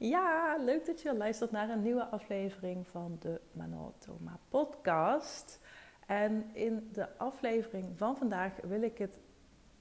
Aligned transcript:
Ja, 0.00 0.56
leuk 0.64 0.86
dat 0.86 1.00
je 1.00 1.16
luistert 1.16 1.50
naar 1.50 1.68
een 1.68 1.82
nieuwe 1.82 2.04
aflevering 2.04 2.86
van 2.86 3.16
de 3.20 3.40
Manotoma 3.52 4.38
podcast. 4.48 5.60
En 6.06 6.50
in 6.52 6.88
de 6.92 7.16
aflevering 7.16 7.98
van 7.98 8.16
vandaag 8.16 8.52
wil 8.62 8.82
ik 8.82 8.98
het 8.98 9.18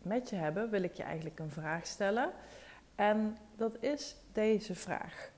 met 0.02 0.30
je 0.30 0.36
hebben, 0.36 0.70
wil 0.70 0.84
ik 0.84 0.94
je 0.94 1.04
eigenlijk 1.04 1.40
een 1.40 1.52
vraag 1.52 1.88
stellen. 1.88 2.32
En 2.96 3.38
dat 3.56 3.78
is 3.80 4.16
deze 4.32 4.76
vraag. 4.76 5.32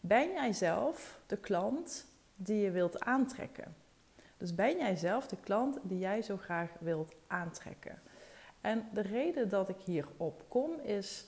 Ben 0.00 0.32
jij 0.32 0.52
zelf 0.52 1.20
de 1.26 1.36
klant 1.36 2.06
die 2.36 2.60
je 2.60 2.70
wilt 2.70 3.00
aantrekken? 3.00 3.74
Dus 4.36 4.54
ben 4.54 4.76
jij 4.76 4.96
zelf 4.96 5.26
de 5.26 5.40
klant 5.40 5.78
die 5.82 5.98
jij 5.98 6.22
zo 6.22 6.36
graag 6.36 6.70
wilt 6.80 7.14
aantrekken? 7.26 8.02
En 8.60 8.88
de 8.92 9.00
reden 9.00 9.48
dat 9.48 9.68
ik 9.68 9.80
hierop 9.80 10.44
kom 10.48 10.80
is 10.80 11.26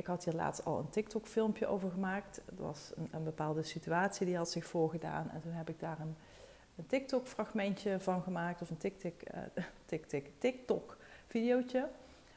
ik 0.00 0.06
had 0.06 0.24
hier 0.24 0.34
laatst 0.34 0.64
al 0.64 0.78
een 0.78 0.90
TikTok-filmpje 0.90 1.66
over 1.66 1.90
gemaakt. 1.90 2.40
Het 2.46 2.58
was 2.58 2.92
een, 2.94 3.08
een, 3.12 3.24
bepaalde 3.24 3.62
situatie 3.62 4.26
die 4.26 4.36
had 4.36 4.50
zich 4.50 4.66
voorgedaan. 4.66 5.30
En 5.30 5.40
toen 5.40 5.52
heb 5.52 5.68
ik 5.68 5.80
daar 5.80 6.00
een, 6.00 6.16
een 6.76 6.86
TikTok-fragmentje 6.86 8.00
van 8.00 8.22
gemaakt. 8.22 8.62
Of 8.62 8.70
een 8.70 8.78
TikTok-videootje. 10.38 11.78
Uh, 11.78 11.84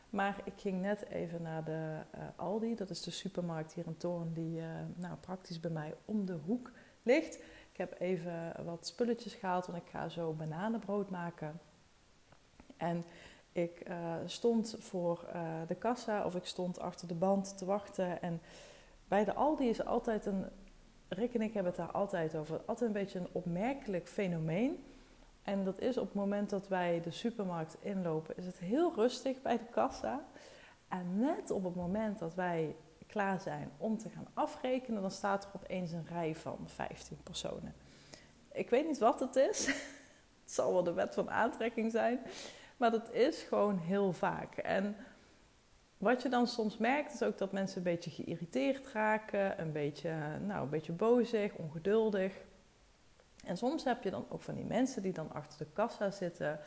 maar 0.09 0.41
ik 0.44 0.54
ging 0.55 0.81
net 0.81 1.05
even 1.09 1.41
naar 1.41 1.63
de 1.63 1.98
uh, 2.16 2.21
Aldi. 2.35 2.76
Dat 2.76 2.90
is 2.90 3.02
de 3.02 3.12
supermarkt 3.12 3.73
hier 3.73 3.85
in 3.85 3.98
Toorn 3.98 4.34
die 4.34 4.59
uh, 4.59 4.66
nou, 4.95 5.16
praktisch 5.16 5.59
bij 5.59 5.71
mij 5.71 5.93
om 6.05 6.26
de 6.26 6.38
hoek 6.45 6.71
ligt. 7.04 7.35
Ik 7.71 7.77
heb 7.77 7.95
even 7.99 8.54
wat 8.66 8.88
spulletjes 8.88 9.34
gehaald, 9.34 9.66
want 9.66 9.77
ik 9.77 9.90
ga 9.90 10.09
zo 10.09 10.34
bananenbrood 10.34 11.09
maken. 11.09 11.59
En 12.77 13.05
ik 13.53 13.89
uh, 13.89 14.16
stond 14.25 14.75
voor 14.80 15.25
uh, 15.35 15.41
de 15.67 15.75
kassa 15.75 16.25
of 16.25 16.35
ik 16.35 16.45
stond 16.45 16.80
achter 16.80 17.07
de 17.07 17.13
band 17.13 17.57
te 17.57 17.66
wachten. 17.66 18.21
En 18.21 18.41
bij 19.07 19.23
de 19.23 19.34
Aldi 19.34 19.70
is 19.70 19.85
altijd 19.85 20.26
een. 20.26 20.45
Rick 21.07 21.34
en 21.34 21.41
ik 21.41 21.53
hebben 21.53 21.71
het 21.71 21.81
daar 21.81 21.91
altijd 21.91 22.35
over. 22.35 22.62
Altijd 22.66 22.88
een 22.88 23.02
beetje 23.02 23.20
een 23.20 23.27
opmerkelijk 23.31 24.07
fenomeen. 24.07 24.84
En 25.43 25.63
dat 25.63 25.79
is 25.79 25.98
op 25.98 26.05
het 26.05 26.13
moment 26.13 26.49
dat 26.49 26.68
wij 26.68 27.01
de 27.01 27.12
supermarkt 27.12 27.77
inlopen, 27.79 28.37
is 28.37 28.46
het 28.46 28.57
heel 28.57 28.93
rustig 28.96 29.41
bij 29.41 29.57
de 29.57 29.65
kassa. 29.71 30.26
En 30.87 31.20
net 31.20 31.51
op 31.51 31.63
het 31.63 31.76
moment 31.76 32.20
dat 32.20 32.35
wij 32.35 32.76
klaar 33.07 33.40
zijn 33.40 33.71
om 33.77 33.98
te 33.98 34.09
gaan 34.09 34.27
afrekenen, 34.34 35.01
dan 35.01 35.12
staat 35.12 35.43
er 35.43 35.49
opeens 35.55 35.91
een 35.91 36.05
rij 36.09 36.35
van 36.35 36.57
15 36.65 37.18
personen. 37.24 37.74
Ik 38.51 38.70
weet 38.70 38.87
niet 38.87 38.98
wat 38.98 39.20
het 39.20 39.35
is. 39.35 39.65
het 40.43 40.54
zal 40.54 40.74
wel 40.74 40.84
de 40.84 40.93
wet 40.93 41.13
van 41.13 41.29
aantrekking 41.29 41.91
zijn. 41.91 42.20
Maar 42.77 42.91
dat 42.91 43.12
is 43.12 43.41
gewoon 43.41 43.77
heel 43.77 44.13
vaak. 44.13 44.57
En 44.57 44.96
wat 45.98 46.21
je 46.21 46.29
dan 46.29 46.48
soms 46.48 46.77
merkt, 46.77 47.13
is 47.13 47.24
ook 47.24 47.38
dat 47.38 47.52
mensen 47.52 47.77
een 47.77 47.84
beetje 47.84 48.12
geïrriteerd 48.12 48.88
raken, 48.88 49.62
een 49.62 49.71
beetje, 49.71 50.40
nou, 50.46 50.63
een 50.63 50.70
beetje 50.70 50.91
bozig, 50.91 51.54
ongeduldig. 51.54 52.34
En 53.46 53.57
soms 53.57 53.84
heb 53.84 54.04
je 54.04 54.12
dan 54.12 54.26
ook 54.30 54.41
van 54.41 54.55
die 54.55 54.65
mensen 54.65 55.02
die 55.02 55.13
dan 55.13 55.32
achter 55.32 55.57
de 55.57 55.71
kassa 55.74 56.12
zitten. 56.12 56.60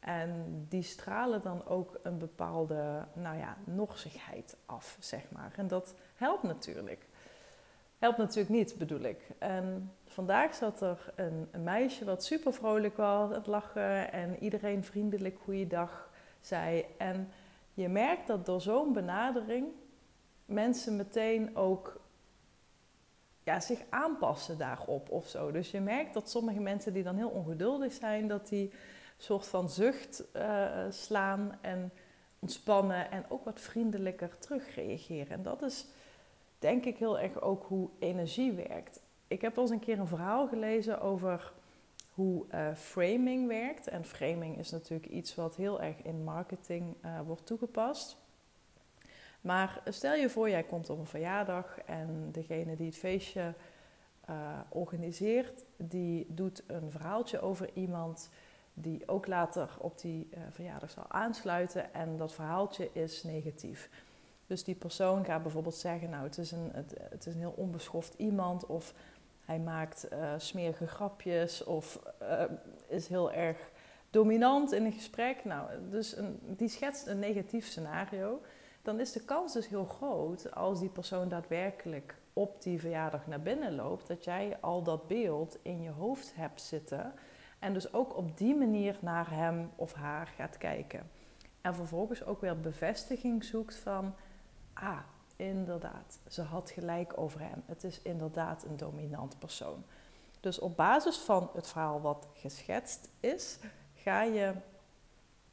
En 0.00 0.64
die 0.68 0.82
stralen 0.82 1.40
dan 1.40 1.66
ook 1.66 2.00
een 2.02 2.18
bepaalde, 2.18 3.06
nou 3.12 3.38
ja, 3.38 3.56
norsigheid 3.64 4.56
af, 4.66 4.96
zeg 5.00 5.30
maar. 5.30 5.52
En 5.56 5.68
dat 5.68 5.94
helpt 6.14 6.42
natuurlijk. 6.42 7.06
Helpt 8.02 8.18
natuurlijk 8.18 8.48
niet, 8.48 8.74
bedoel 8.78 9.00
ik. 9.00 9.18
En 9.38 9.92
vandaag 10.06 10.54
zat 10.54 10.80
er 10.80 11.12
een, 11.14 11.48
meisje 11.62 12.04
wat 12.04 12.24
super 12.24 12.52
vrolijk 12.52 12.96
was, 12.96 13.34
het 13.34 13.46
lachen 13.46 14.12
en 14.12 14.36
iedereen 14.38 14.84
vriendelijk 14.84 15.38
goeiedag 15.44 16.10
zei. 16.40 16.84
En 16.98 17.32
je 17.74 17.88
merkt 17.88 18.26
dat 18.26 18.46
door 18.46 18.60
zo'n 18.60 18.92
benadering 18.92 19.66
mensen 20.44 20.96
meteen 20.96 21.56
ook 21.56 22.00
ja, 23.42 23.60
zich 23.60 23.80
aanpassen 23.90 24.58
daarop 24.58 25.10
of 25.10 25.28
zo. 25.28 25.50
Dus 25.50 25.70
je 25.70 25.80
merkt 25.80 26.14
dat 26.14 26.30
sommige 26.30 26.60
mensen 26.60 26.92
die 26.92 27.02
dan 27.02 27.16
heel 27.16 27.30
ongeduldig 27.30 27.92
zijn, 27.92 28.28
dat 28.28 28.48
die 28.48 28.64
een 28.64 28.72
soort 29.16 29.46
van 29.46 29.68
zucht 29.68 30.24
uh, 30.36 30.70
slaan 30.88 31.58
en 31.60 31.92
ontspannen 32.38 33.10
en 33.10 33.24
ook 33.28 33.44
wat 33.44 33.60
vriendelijker 33.60 34.38
terugreageren. 34.38 35.30
En 35.30 35.42
dat 35.42 35.62
is 35.62 35.86
denk 36.62 36.84
ik 36.84 36.96
heel 36.96 37.18
erg 37.18 37.40
ook 37.40 37.64
hoe 37.64 37.88
energie 37.98 38.52
werkt. 38.52 39.02
Ik 39.26 39.40
heb 39.40 39.56
al 39.56 39.62
eens 39.62 39.72
een 39.72 39.78
keer 39.78 39.98
een 39.98 40.06
verhaal 40.06 40.48
gelezen 40.48 41.00
over 41.00 41.52
hoe 42.14 42.44
uh, 42.54 42.74
framing 42.74 43.48
werkt. 43.48 43.88
En 43.88 44.04
framing 44.04 44.58
is 44.58 44.70
natuurlijk 44.70 45.10
iets 45.10 45.34
wat 45.34 45.56
heel 45.56 45.80
erg 45.80 46.02
in 46.02 46.24
marketing 46.24 46.96
uh, 47.04 47.20
wordt 47.26 47.46
toegepast. 47.46 48.16
Maar 49.40 49.82
stel 49.84 50.14
je 50.14 50.30
voor, 50.30 50.50
jij 50.50 50.62
komt 50.62 50.90
op 50.90 50.98
een 50.98 51.06
verjaardag 51.06 51.78
en 51.86 52.28
degene 52.32 52.76
die 52.76 52.86
het 52.86 52.96
feestje 52.96 53.54
uh, 54.30 54.58
organiseert, 54.68 55.64
die 55.76 56.26
doet 56.28 56.62
een 56.66 56.90
verhaaltje 56.90 57.40
over 57.40 57.70
iemand 57.74 58.30
die 58.74 59.08
ook 59.08 59.26
later 59.26 59.76
op 59.78 60.00
die 60.00 60.28
verjaardag 60.50 60.90
zal 60.90 61.04
aansluiten. 61.08 61.94
En 61.94 62.16
dat 62.16 62.32
verhaaltje 62.32 62.90
is 62.92 63.22
negatief. 63.22 63.90
Dus 64.52 64.64
die 64.64 64.74
persoon 64.74 65.24
gaat 65.24 65.42
bijvoorbeeld 65.42 65.74
zeggen, 65.74 66.10
nou 66.10 66.24
het 66.24 66.38
is 66.38 66.50
een, 66.50 66.70
het, 67.10 67.26
is 67.26 67.34
een 67.34 67.40
heel 67.40 67.54
onbeschoft 67.56 68.14
iemand 68.16 68.66
of 68.66 68.94
hij 69.44 69.58
maakt 69.58 70.08
uh, 70.12 70.32
smerige 70.36 70.86
grapjes 70.86 71.64
of 71.64 72.02
uh, 72.22 72.42
is 72.88 73.08
heel 73.08 73.32
erg 73.32 73.70
dominant 74.10 74.72
in 74.72 74.84
een 74.84 74.92
gesprek. 74.92 75.44
Nou, 75.44 75.70
dus 75.90 76.16
een, 76.16 76.38
die 76.42 76.68
schetst 76.68 77.06
een 77.06 77.18
negatief 77.18 77.66
scenario. 77.66 78.40
Dan 78.82 79.00
is 79.00 79.12
de 79.12 79.24
kans 79.24 79.52
dus 79.52 79.68
heel 79.68 79.84
groot 79.84 80.54
als 80.54 80.80
die 80.80 80.88
persoon 80.88 81.28
daadwerkelijk 81.28 82.16
op 82.32 82.62
die 82.62 82.80
verjaardag 82.80 83.26
naar 83.26 83.42
binnen 83.42 83.74
loopt, 83.74 84.06
dat 84.06 84.24
jij 84.24 84.56
al 84.60 84.82
dat 84.82 85.06
beeld 85.06 85.58
in 85.62 85.82
je 85.82 85.90
hoofd 85.90 86.32
hebt 86.34 86.60
zitten 86.60 87.12
en 87.58 87.72
dus 87.72 87.92
ook 87.92 88.16
op 88.16 88.38
die 88.38 88.54
manier 88.54 88.96
naar 89.00 89.30
hem 89.30 89.70
of 89.76 89.92
haar 89.92 90.26
gaat 90.26 90.58
kijken. 90.58 91.10
En 91.60 91.74
vervolgens 91.74 92.24
ook 92.24 92.40
weer 92.40 92.60
bevestiging 92.60 93.44
zoekt 93.44 93.76
van 93.76 94.14
ah, 94.72 94.98
inderdaad, 95.36 96.18
ze 96.28 96.42
had 96.42 96.70
gelijk 96.70 97.18
over 97.18 97.40
hem. 97.40 97.62
Het 97.66 97.84
is 97.84 98.02
inderdaad 98.02 98.64
een 98.64 98.76
dominant 98.76 99.38
persoon. 99.38 99.84
Dus 100.40 100.58
op 100.58 100.76
basis 100.76 101.16
van 101.16 101.50
het 101.54 101.68
verhaal 101.68 102.00
wat 102.00 102.28
geschetst 102.34 103.08
is, 103.20 103.58
ga 103.94 104.22
je, 104.22 104.52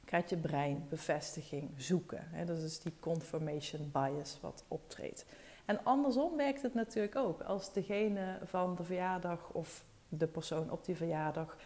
gaat 0.06 0.30
je 0.30 0.38
brein 0.38 0.86
bevestiging 0.90 1.70
zoeken. 1.78 2.46
Dat 2.46 2.58
is 2.58 2.80
die 2.80 2.94
confirmation 3.00 3.92
bias 3.92 4.38
wat 4.42 4.64
optreedt. 4.68 5.26
En 5.66 5.84
andersom 5.84 6.38
werkt 6.38 6.62
het 6.62 6.74
natuurlijk 6.74 7.16
ook. 7.16 7.42
Als 7.42 7.74
degene 7.74 8.40
van 8.44 8.76
de 8.76 8.84
verjaardag 8.84 9.50
of 9.52 9.84
de 10.08 10.28
persoon 10.28 10.72
op 10.72 10.86
die 10.86 10.96
verjaardag 10.96 11.58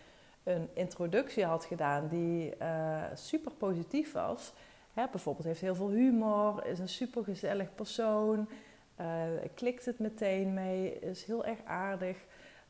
een 0.43 0.69
introductie 0.73 1.45
had 1.45 1.65
gedaan 1.65 2.07
die 2.07 2.57
uh, 2.61 3.03
super 3.13 3.51
positief 3.51 4.11
was, 4.11 4.53
Hè, 4.93 5.05
bijvoorbeeld 5.11 5.45
heeft 5.45 5.61
heel 5.61 5.75
veel 5.75 5.89
humor, 5.89 6.65
is 6.65 6.79
een 6.79 6.89
supergezellig 6.89 7.75
persoon, 7.75 8.49
uh, 9.01 9.23
klikt 9.53 9.85
het 9.85 9.99
meteen 9.99 10.53
mee, 10.53 10.99
is 10.99 11.23
heel 11.23 11.45
erg 11.45 11.59
aardig. 11.65 12.17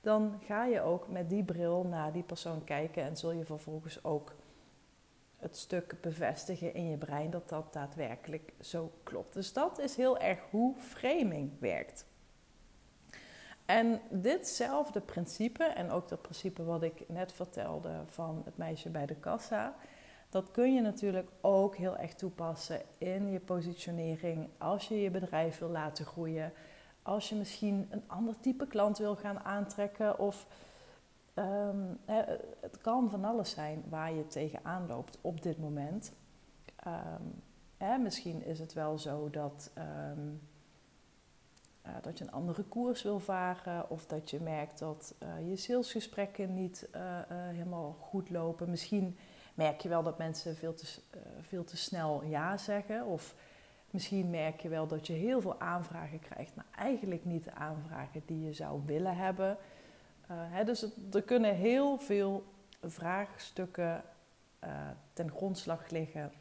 Dan 0.02 0.40
ga 0.46 0.66
je 0.66 0.82
ook 0.82 1.08
met 1.08 1.30
die 1.30 1.44
bril 1.44 1.84
naar 1.84 2.12
die 2.12 2.24
persoon 2.24 2.64
kijken 2.64 3.04
en 3.04 3.18
zul 3.18 3.32
je 3.32 3.46
vervolgens 3.46 4.04
ook 4.04 4.34
het 5.38 5.58
stuk 5.58 5.96
bevestigen 6.02 6.74
in 6.74 6.90
je 6.90 6.98
brein 6.98 7.30
dat 7.30 7.50
dat 7.50 7.74
daadwerkelijk 7.74 8.54
zo 8.60 8.92
klopt. 9.04 9.34
Dus 9.34 9.54
dat 9.54 9.80
is 9.80 9.96
heel 9.96 10.18
erg 10.18 10.40
hoe 10.50 10.76
framing 10.78 11.52
werkt. 11.60 12.06
En 13.66 14.02
ditzelfde 14.10 15.02
principe, 15.02 15.64
en 15.64 15.92
ook 15.92 16.10
dat 16.10 16.22
principe 16.22 16.64
wat 16.64 16.84
ik 16.84 17.10
net 17.10 17.32
vertelde 17.32 18.04
van 18.06 18.42
het 18.46 18.58
meisje 18.58 18.90
bij 18.90 19.06
de 19.06 19.16
kassa, 19.16 19.76
dat 20.34 20.52
kun 20.52 20.74
je 20.74 20.82
natuurlijk 20.82 21.30
ook 21.42 21.76
heel 21.76 21.98
erg 21.98 22.14
toepassen 22.14 22.82
in 22.98 23.32
je 23.32 23.40
positionering 23.40 24.50
als 24.58 24.88
je 24.88 25.02
je 25.02 25.10
bedrijf 25.10 25.60
wil 25.60 25.70
laten 25.70 26.06
groeien. 26.06 26.54
Als 27.02 27.30
je 27.30 27.36
misschien 27.36 27.88
een 27.90 28.04
ander 28.08 28.40
type 28.40 28.68
klant 28.68 28.98
wil 28.98 29.16
gaan 29.16 29.40
aantrekken 29.40 30.20
of 30.20 30.48
um, 31.36 32.00
het 32.60 32.78
kan 32.82 33.10
van 33.10 33.26
alles 33.26 33.50
zijn 33.50 33.84
waar 33.90 34.14
je 34.14 34.28
tegenaan 34.28 34.88
loopt 34.88 35.18
op 35.22 35.42
dit 35.42 35.58
moment. 35.58 36.14
Um, 37.80 38.02
misschien 38.02 38.46
is 38.46 38.60
het 38.60 38.74
wel 38.74 38.98
zo 38.98 39.30
dat, 39.30 39.72
um, 39.78 40.42
uh, 41.86 41.92
dat 42.02 42.18
je 42.18 42.24
een 42.24 42.32
andere 42.32 42.64
koers 42.64 43.04
wil 43.04 43.20
varen 43.20 43.90
of 43.90 44.06
dat 44.06 44.30
je 44.30 44.42
merkt 44.42 44.80
dat 44.80 45.16
uh, 45.24 45.50
je 45.50 45.56
salesgesprekken 45.56 46.54
niet 46.54 46.90
uh, 46.96 47.02
helemaal 47.30 47.98
goed 48.00 48.30
lopen. 48.30 48.70
Misschien 48.70 49.18
merk 49.54 49.82
je 49.82 49.90
wel 49.90 50.04
dat 50.04 50.18
mensen 50.18 50.56
veel 50.56 50.74
te, 50.74 51.00
uh, 51.16 51.22
veel 51.42 51.64
te 51.64 51.78
snel 51.78 52.24
ja 52.24 52.58
zeggen. 52.58 53.06
Of 53.06 53.36
misschien 53.90 54.30
merk 54.30 54.62
je 54.62 54.70
wel 54.70 54.88
dat 54.88 55.08
je 55.08 55.14
heel 55.14 55.42
veel 55.42 55.60
aanvragen 55.60 56.20
krijgt, 56.20 56.56
maar 56.56 56.66
eigenlijk 56.76 57.26
niet 57.26 57.44
de 57.44 57.54
aanvragen 57.54 58.22
die 58.26 58.46
je 58.46 58.54
zou 58.54 58.82
willen 58.86 59.16
hebben. 59.16 59.58
Uh, 60.32 60.38
hè, 60.40 60.64
dus 60.64 60.86
er 61.12 61.24
kunnen 61.24 61.56
heel 61.56 61.98
veel 61.98 62.44
vraagstukken 62.82 64.04
uh, 64.64 64.70
ten 65.14 65.30
grondslag 65.30 65.90
liggen 65.90 66.32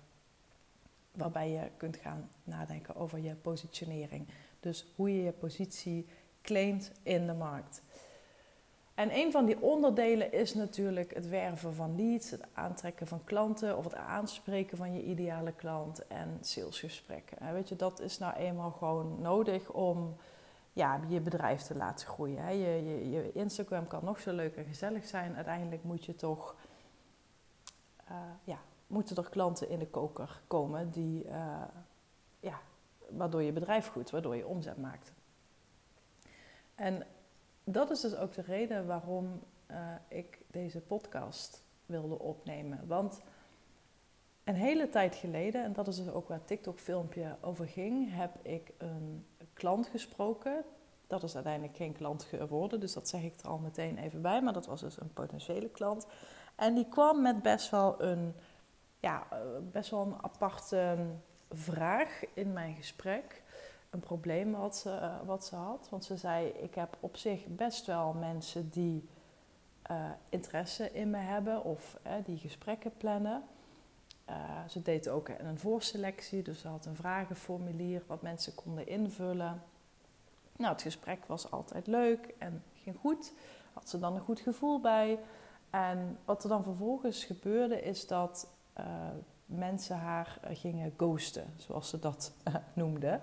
waarbij 1.12 1.50
je 1.50 1.70
kunt 1.76 1.97
gaan 1.97 2.29
nadenken 2.44 2.97
over 2.97 3.19
je 3.19 3.35
positionering. 3.35 4.29
Dus 4.61 4.87
hoe 4.97 5.17
je 5.17 5.23
je 5.23 5.32
positie 5.32 6.06
claimt 6.43 6.93
in 7.03 7.26
de 7.26 7.32
markt. 7.32 7.82
En 9.02 9.16
een 9.16 9.32
van 9.32 9.44
die 9.44 9.60
onderdelen 9.60 10.32
is 10.32 10.54
natuurlijk 10.54 11.14
het 11.14 11.28
werven 11.28 11.75
van 11.75 11.96
leads, 11.96 12.31
het 12.31 12.44
aantrekken 12.52 13.06
van 13.06 13.25
klanten 13.25 13.76
of 13.76 13.84
het 13.84 13.94
aanspreken 13.94 14.76
van 14.76 14.94
je 14.94 15.02
ideale 15.02 15.52
klant 15.52 16.06
en 16.06 16.38
salesgesprekken. 16.40 17.52
Weet 17.52 17.69
je, 17.69 17.76
dat 17.76 18.00
is 18.00 18.19
nou 18.19 18.34
eenmaal 18.34 18.70
gewoon 18.70 19.20
nodig 19.20 19.70
om 19.70 20.16
ja, 20.72 21.00
je 21.08 21.20
bedrijf 21.20 21.60
te 21.62 21.76
laten 21.76 22.06
groeien. 22.06 22.58
Je, 22.58 22.84
je, 22.84 23.10
je 23.10 23.32
Instagram 23.32 23.87
kan 23.87 24.04
nog 24.04 24.20
zo 24.20 24.32
leuk 24.32 24.56
en 24.56 24.64
gezellig 24.64 25.04
zijn. 25.06 25.34
Uiteindelijk 25.34 25.84
moet 25.84 26.04
je 26.04 26.14
toch, 26.14 26.54
uh, 28.10 28.16
ja, 28.44 28.58
moeten 28.87 29.16
er 29.16 29.28
klanten 29.31 29.69
in 29.69 29.78
de 29.78 29.88
koker 29.88 30.40
komen 30.46 30.90
die, 30.90 31.25
uh, 31.25 31.62
ja, 32.40 32.60
waardoor 33.08 33.43
je 33.43 33.52
bedrijf 33.52 33.90
groeit, 33.90 34.10
waardoor 34.10 34.37
je 34.37 34.46
omzet 34.46 34.76
maakt. 34.76 35.12
En 36.75 37.06
dat 37.64 37.91
is 37.91 38.00
dus 38.00 38.17
ook 38.17 38.32
de 38.32 38.43
reden 38.43 38.87
waarom 38.87 39.41
uh, 39.70 39.76
ik 40.09 40.38
deze 40.50 40.81
podcast 40.81 41.62
wilde 41.87 42.19
opnemen. 42.19 42.87
Want 42.87 43.20
een 44.44 44.55
hele 44.55 44.88
tijd 44.88 45.14
geleden, 45.14 45.64
en 45.64 45.73
dat 45.73 45.88
is 45.88 45.97
dus 45.97 46.12
ook 46.12 46.29
waar 46.29 46.44
TikTok-filmpje 46.44 47.37
over 47.41 47.67
ging, 47.67 48.14
heb 48.14 48.31
ik 48.43 48.73
een 48.79 49.26
klant 49.53 49.87
gesproken. 49.87 50.64
Dat 51.06 51.23
is 51.23 51.35
uiteindelijk 51.35 51.76
geen 51.76 51.93
klant 51.93 52.23
geworden, 52.23 52.81
dus 52.81 52.93
dat 52.93 53.09
zeg 53.09 53.23
ik 53.23 53.41
er 53.41 53.49
al 53.49 53.59
meteen 53.59 53.99
even 53.99 54.23
bij. 54.23 54.43
Maar 54.43 54.53
dat 54.53 54.67
was 54.67 54.81
dus 54.81 55.00
een 55.00 55.12
potentiële 55.12 55.69
klant. 55.69 56.06
En 56.56 56.75
die 56.75 56.88
kwam 56.88 57.23
met 57.23 57.43
best 57.43 57.70
wel 57.70 58.03
een, 58.03 58.35
ja, 59.00 59.26
eh, 59.31 59.38
best 59.73 59.91
wel 59.91 60.06
een 60.06 60.23
aparte 60.23 60.97
vraag 61.50 62.23
in 62.35 62.53
mijn 62.53 62.75
gesprek. 62.75 63.41
Een 63.92 64.00
probleem 64.00 64.52
wat 64.52 64.76
ze, 64.76 64.90
eh, 64.90 65.14
wat 65.24 65.44
ze 65.44 65.56
had. 65.56 65.88
Want 65.90 66.04
ze 66.04 66.16
zei: 66.16 66.46
Ik 66.46 66.74
heb 66.74 66.96
op 67.00 67.16
zich 67.16 67.46
best 67.46 67.86
wel 67.86 68.12
mensen 68.12 68.70
die 68.70 69.08
uh, 69.90 70.10
interesse 70.28 70.92
in 70.92 71.10
me 71.10 71.18
hebben 71.18 71.64
of 71.64 71.98
die 72.24 72.38
gesprekken 72.38 72.96
plannen. 72.96 73.42
Ze 74.68 74.82
deed 74.82 75.08
ook 75.08 75.28
een 75.28 75.58
voorselectie, 75.58 76.42
dus 76.42 76.60
ze 76.60 76.68
had 76.68 76.86
een 76.86 76.96
vragenformulier 76.96 78.02
wat 78.06 78.22
mensen 78.22 78.54
konden 78.54 78.86
invullen. 78.86 79.62
Nou, 80.56 80.72
het 80.72 80.82
gesprek 80.82 81.24
was 81.26 81.50
altijd 81.50 81.86
leuk 81.86 82.34
en 82.38 82.62
ging 82.82 82.96
goed. 83.00 83.32
Had 83.72 83.88
ze 83.88 83.98
dan 83.98 84.14
een 84.14 84.20
goed 84.20 84.40
gevoel 84.40 84.80
bij. 84.80 85.18
En 85.70 86.18
wat 86.24 86.42
er 86.42 86.48
dan 86.48 86.62
vervolgens 86.62 87.24
gebeurde, 87.24 87.82
is 87.82 88.06
dat 88.06 88.48
mensen 89.46 89.96
haar 89.96 90.38
gingen 90.52 90.94
ghosten, 90.96 91.54
zoals 91.56 91.88
ze 91.88 91.98
dat 91.98 92.32
noemden. 92.74 93.22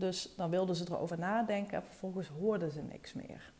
Dus 0.00 0.34
dan 0.36 0.50
wilden 0.50 0.76
ze 0.76 0.84
erover 0.88 1.18
nadenken 1.18 1.76
en 1.76 1.84
vervolgens 1.84 2.28
hoorden 2.28 2.70
ze 2.70 2.82
niks 2.82 3.12
meer. 3.12 3.52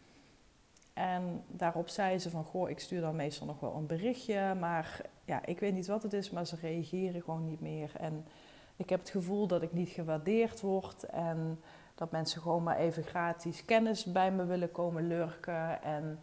En 0.92 1.44
daarop 1.46 1.88
zei 1.88 2.19
ze 2.19 2.31
van, 2.31 2.44
goh, 2.44 2.70
ik 2.70 2.81
stuur 2.81 3.00
dan 3.00 3.16
meestal 3.16 3.46
nog 3.46 3.60
wel 3.60 3.75
een 3.75 3.87
berichtje, 3.87 4.54
maar 4.54 5.00
ja, 5.25 5.46
ik 5.46 5.60
weet 5.60 5.75
niet 5.75 5.87
wat 5.87 6.02
het 6.02 6.12
is, 6.12 6.31
maar 6.31 6.46
ze 6.46 6.56
reageren 6.60 7.22
gewoon 7.22 7.44
niet 7.44 7.60
meer. 7.60 7.92
En 7.96 8.26
ik 8.76 8.88
heb 8.88 9.00
het 9.00 9.10
gevoel 9.10 9.46
dat 9.46 9.62
ik 9.62 9.72
niet 9.72 9.88
gewaardeerd 9.88 10.60
word 10.60 11.04
en 11.04 11.60
dat 11.94 12.10
mensen 12.10 12.40
gewoon 12.40 12.62
maar 12.62 12.76
even 12.76 13.02
gratis 13.02 13.64
kennis 13.64 14.04
bij 14.04 14.32
me 14.32 14.44
willen 14.44 14.72
komen 14.72 15.06
lurken 15.06 15.82
en 15.82 16.19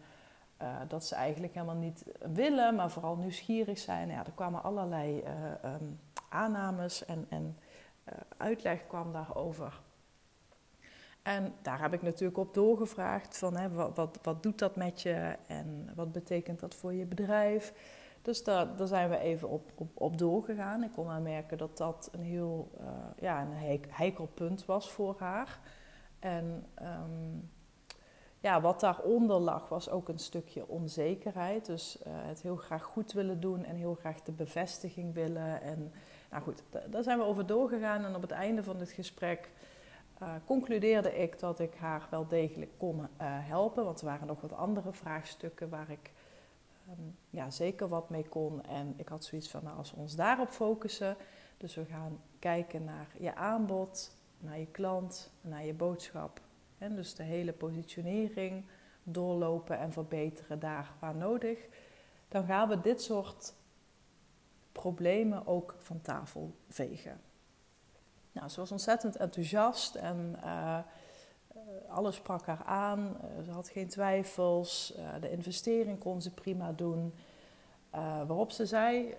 uh, 0.62 0.76
dat 0.88 1.04
ze 1.04 1.14
eigenlijk 1.14 1.54
helemaal 1.54 1.74
niet 1.74 2.04
willen, 2.34 2.74
maar 2.74 2.90
vooral 2.90 3.16
nieuwsgierig 3.16 3.78
zijn. 3.78 4.08
Ja, 4.08 4.26
er 4.26 4.32
kwamen 4.34 4.62
allerlei 4.62 5.22
uh, 5.22 5.72
um, 5.72 6.00
aannames 6.28 7.04
en, 7.04 7.26
en 7.28 7.58
uh, 8.08 8.14
uitleg 8.36 8.86
kwam 8.86 9.12
daarover. 9.12 9.80
En 11.28 11.54
daar 11.62 11.80
heb 11.80 11.92
ik 11.92 12.02
natuurlijk 12.02 12.38
op 12.38 12.54
doorgevraagd 12.54 13.38
van 13.38 13.56
hè, 13.56 13.70
wat, 13.70 13.96
wat, 13.96 14.18
wat 14.22 14.42
doet 14.42 14.58
dat 14.58 14.76
met 14.76 15.02
je 15.02 15.36
en 15.46 15.90
wat 15.94 16.12
betekent 16.12 16.60
dat 16.60 16.74
voor 16.74 16.92
je 16.92 17.04
bedrijf. 17.04 17.72
Dus 18.22 18.44
daar, 18.44 18.76
daar 18.76 18.86
zijn 18.86 19.10
we 19.10 19.18
even 19.18 19.48
op, 19.48 19.70
op, 19.74 19.88
op 19.94 20.18
doorgegaan. 20.18 20.82
Ik 20.82 20.92
kon 20.92 21.22
merken 21.22 21.58
dat 21.58 21.76
dat 21.76 22.08
een 22.12 22.22
heel 22.22 22.70
uh, 22.80 22.86
ja, 23.18 23.42
een 23.42 23.80
heikel 23.88 24.26
punt 24.34 24.64
was 24.64 24.90
voor 24.90 25.16
haar. 25.18 25.58
En 26.18 26.66
um, 26.82 27.50
ja, 28.40 28.60
wat 28.60 28.80
daaronder 28.80 29.38
lag 29.38 29.68
was 29.68 29.90
ook 29.90 30.08
een 30.08 30.18
stukje 30.18 30.68
onzekerheid. 30.68 31.66
Dus 31.66 31.98
uh, 32.06 32.12
het 32.12 32.42
heel 32.42 32.56
graag 32.56 32.82
goed 32.82 33.12
willen 33.12 33.40
doen 33.40 33.64
en 33.64 33.76
heel 33.76 33.94
graag 33.94 34.22
de 34.22 34.32
bevestiging 34.32 35.14
willen. 35.14 35.62
En 35.62 35.92
nou 36.30 36.42
goed, 36.42 36.62
daar 36.90 37.02
zijn 37.02 37.18
we 37.18 37.24
over 37.24 37.46
doorgegaan. 37.46 38.04
En 38.04 38.14
op 38.14 38.22
het 38.22 38.30
einde 38.30 38.62
van 38.62 38.78
het 38.78 38.90
gesprek 38.90 39.50
uh, 40.22 40.34
concludeerde 40.44 41.18
ik 41.18 41.38
dat 41.38 41.60
ik 41.60 41.74
haar 41.74 42.06
wel 42.10 42.26
degelijk 42.26 42.70
kon 42.76 42.98
uh, 42.98 43.06
helpen. 43.20 43.84
Want 43.84 44.00
er 44.00 44.06
waren 44.06 44.26
nog 44.26 44.40
wat 44.40 44.52
andere 44.52 44.92
vraagstukken 44.92 45.68
waar 45.68 45.90
ik 45.90 46.12
um, 46.88 47.16
ja, 47.30 47.50
zeker 47.50 47.88
wat 47.88 48.10
mee 48.10 48.28
kon. 48.28 48.64
En 48.64 48.94
ik 48.96 49.08
had 49.08 49.24
zoiets 49.24 49.50
van, 49.50 49.64
nou, 49.64 49.76
als 49.76 49.90
we 49.90 49.96
ons 49.96 50.16
daarop 50.16 50.48
focussen. 50.48 51.16
Dus 51.56 51.74
we 51.74 51.84
gaan 51.84 52.20
kijken 52.38 52.84
naar 52.84 53.08
je 53.18 53.34
aanbod, 53.34 54.16
naar 54.38 54.58
je 54.58 54.66
klant, 54.66 55.32
naar 55.40 55.64
je 55.64 55.74
boodschap. 55.74 56.40
En 56.78 56.94
dus 56.94 57.14
de 57.14 57.22
hele 57.22 57.52
positionering 57.52 58.64
doorlopen 59.02 59.78
en 59.78 59.92
verbeteren 59.92 60.58
daar 60.58 60.92
waar 61.00 61.16
nodig. 61.16 61.58
Dan 62.28 62.44
gaan 62.44 62.68
we 62.68 62.80
dit 62.80 63.02
soort 63.02 63.54
problemen 64.72 65.46
ook 65.46 65.74
van 65.78 66.00
tafel 66.00 66.54
vegen. 66.68 67.20
Nou, 68.38 68.50
ze 68.50 68.60
was 68.60 68.72
ontzettend 68.72 69.16
enthousiast 69.16 69.94
en 69.94 70.36
uh, 70.44 70.78
alles 71.88 72.16
sprak 72.16 72.46
haar 72.46 72.62
aan. 72.64 72.98
Uh, 72.98 73.44
ze 73.44 73.50
had 73.50 73.68
geen 73.68 73.88
twijfels. 73.88 74.94
Uh, 74.98 75.20
de 75.20 75.30
investering 75.30 75.98
kon 75.98 76.22
ze 76.22 76.30
prima 76.30 76.72
doen. 76.72 77.14
waarop 78.26 78.50
ze 78.50 78.66
zei: 78.66 79.14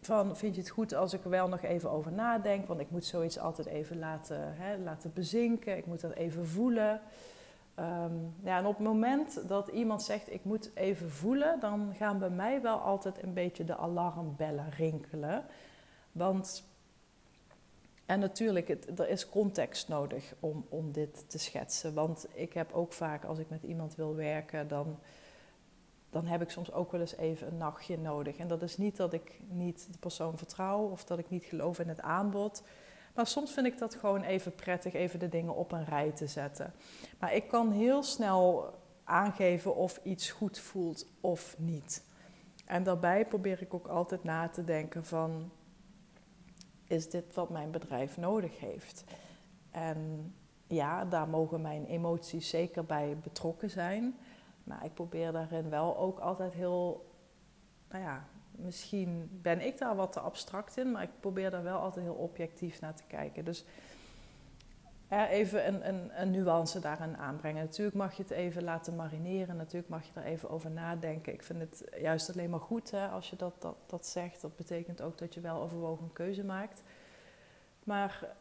van, 0.00 0.36
vind 0.36 0.54
je 0.54 0.60
het 0.60 0.70
goed 0.70 0.94
als 0.94 1.12
ik 1.12 1.24
er 1.24 1.30
wel 1.30 1.48
nog 1.48 1.62
even 1.62 1.90
over 1.90 2.12
nadenk? 2.12 2.66
Want 2.66 2.80
ik 2.80 2.90
moet 2.90 3.04
zoiets 3.04 3.38
altijd 3.38 3.68
even 3.68 3.98
laten, 3.98 4.54
hè, 4.56 4.78
laten 4.78 5.12
bezinken. 5.14 5.76
Ik 5.76 5.86
moet 5.86 6.00
dat 6.00 6.12
even 6.12 6.46
voelen. 6.46 7.00
Um, 7.78 8.34
ja, 8.42 8.58
en 8.58 8.66
op 8.66 8.76
het 8.76 8.86
moment 8.86 9.48
dat 9.48 9.68
iemand 9.68 10.02
zegt 10.02 10.32
ik 10.32 10.44
moet 10.44 10.70
even 10.74 11.10
voelen, 11.10 11.60
dan 11.60 11.94
gaan 11.96 12.18
bij 12.18 12.30
mij 12.30 12.62
wel 12.62 12.78
altijd 12.78 13.22
een 13.22 13.32
beetje 13.32 13.64
de 13.64 13.76
alarmbellen 13.76 14.70
rinkelen. 14.70 15.44
Want 16.12 16.67
en 18.08 18.20
natuurlijk, 18.20 18.68
het, 18.68 18.98
er 18.98 19.08
is 19.08 19.28
context 19.28 19.88
nodig 19.88 20.34
om, 20.40 20.66
om 20.68 20.92
dit 20.92 21.30
te 21.30 21.38
schetsen. 21.38 21.94
Want 21.94 22.26
ik 22.34 22.52
heb 22.52 22.72
ook 22.72 22.92
vaak, 22.92 23.24
als 23.24 23.38
ik 23.38 23.48
met 23.48 23.62
iemand 23.62 23.94
wil 23.94 24.14
werken, 24.14 24.68
dan, 24.68 24.98
dan 26.10 26.26
heb 26.26 26.42
ik 26.42 26.50
soms 26.50 26.72
ook 26.72 26.92
wel 26.92 27.00
eens 27.00 27.16
even 27.16 27.46
een 27.46 27.56
nachtje 27.56 27.98
nodig. 27.98 28.36
En 28.36 28.48
dat 28.48 28.62
is 28.62 28.76
niet 28.76 28.96
dat 28.96 29.12
ik 29.12 29.40
niet 29.48 29.88
de 29.92 29.98
persoon 29.98 30.38
vertrouw 30.38 30.90
of 30.90 31.04
dat 31.04 31.18
ik 31.18 31.30
niet 31.30 31.44
geloof 31.44 31.78
in 31.78 31.88
het 31.88 32.00
aanbod. 32.00 32.62
Maar 33.14 33.26
soms 33.26 33.52
vind 33.52 33.66
ik 33.66 33.78
dat 33.78 33.94
gewoon 33.94 34.22
even 34.22 34.54
prettig, 34.54 34.92
even 34.94 35.18
de 35.18 35.28
dingen 35.28 35.54
op 35.54 35.72
een 35.72 35.84
rij 35.84 36.10
te 36.10 36.26
zetten. 36.26 36.72
Maar 37.18 37.34
ik 37.34 37.48
kan 37.48 37.72
heel 37.72 38.02
snel 38.02 38.74
aangeven 39.04 39.76
of 39.76 40.00
iets 40.02 40.30
goed 40.30 40.58
voelt 40.58 41.06
of 41.20 41.54
niet. 41.58 42.04
En 42.66 42.82
daarbij 42.82 43.26
probeer 43.26 43.62
ik 43.62 43.74
ook 43.74 43.86
altijd 43.86 44.24
na 44.24 44.48
te 44.48 44.64
denken 44.64 45.04
van 45.04 45.50
is 46.88 47.10
dit 47.10 47.34
wat 47.34 47.50
mijn 47.50 47.70
bedrijf 47.70 48.16
nodig 48.16 48.60
heeft? 48.60 49.04
En 49.70 50.32
ja, 50.66 51.04
daar 51.04 51.28
mogen 51.28 51.60
mijn 51.60 51.86
emoties 51.86 52.48
zeker 52.48 52.84
bij 52.84 53.16
betrokken 53.22 53.70
zijn. 53.70 54.18
Maar 54.64 54.84
ik 54.84 54.94
probeer 54.94 55.32
daarin 55.32 55.70
wel 55.70 55.96
ook 55.98 56.18
altijd 56.18 56.52
heel, 56.52 57.10
nou 57.88 58.02
ja, 58.02 58.24
misschien 58.50 59.28
ben 59.42 59.60
ik 59.60 59.78
daar 59.78 59.96
wat 59.96 60.12
te 60.12 60.20
abstract 60.20 60.76
in, 60.76 60.90
maar 60.90 61.02
ik 61.02 61.20
probeer 61.20 61.50
daar 61.50 61.62
wel 61.62 61.78
altijd 61.78 62.04
heel 62.04 62.14
objectief 62.14 62.80
naar 62.80 62.94
te 62.94 63.04
kijken. 63.06 63.44
Dus 63.44 63.64
even 65.08 65.66
een, 65.66 65.88
een, 65.88 66.20
een 66.20 66.30
nuance 66.30 66.80
daarin 66.80 67.16
aanbrengen. 67.16 67.64
Natuurlijk 67.64 67.96
mag 67.96 68.14
je 68.14 68.22
het 68.22 68.30
even 68.30 68.64
laten 68.64 68.96
marineren, 68.96 69.56
natuurlijk 69.56 69.88
mag 69.88 70.04
je 70.04 70.20
er 70.20 70.26
even 70.26 70.50
over 70.50 70.70
nadenken. 70.70 71.32
Ik 71.32 71.42
vind 71.42 71.60
het 71.60 71.84
juist 72.00 72.30
alleen 72.30 72.50
maar 72.50 72.60
goed 72.60 72.92
als 73.12 73.30
je 73.30 73.36
dat, 73.36 73.54
dat, 73.58 73.76
dat 73.86 74.06
zegt. 74.06 74.40
Dat 74.40 74.56
betekent 74.56 75.02
ook 75.02 75.18
dat 75.18 75.34
je 75.34 75.40
wel 75.40 75.60
overwogen 75.60 76.12
keuze 76.12 76.44
maakt. 76.44 76.82
Maar 77.84 78.36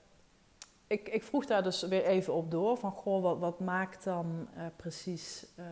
ik, 0.88 1.10
ik, 1.10 1.24
vroeg 1.24 1.46
daar 1.46 1.64
dus 1.64 1.82
weer 1.82 2.06
even 2.06 2.34
op 2.34 2.52
door. 2.52 2.78
Van 2.78 2.92
goh, 2.92 3.22
wat, 3.22 3.40
wat 3.40 3.60
maakt 3.60 4.04
dan 4.04 4.48
uh, 4.58 4.66
precies 4.76 5.46
uh, 5.60 5.66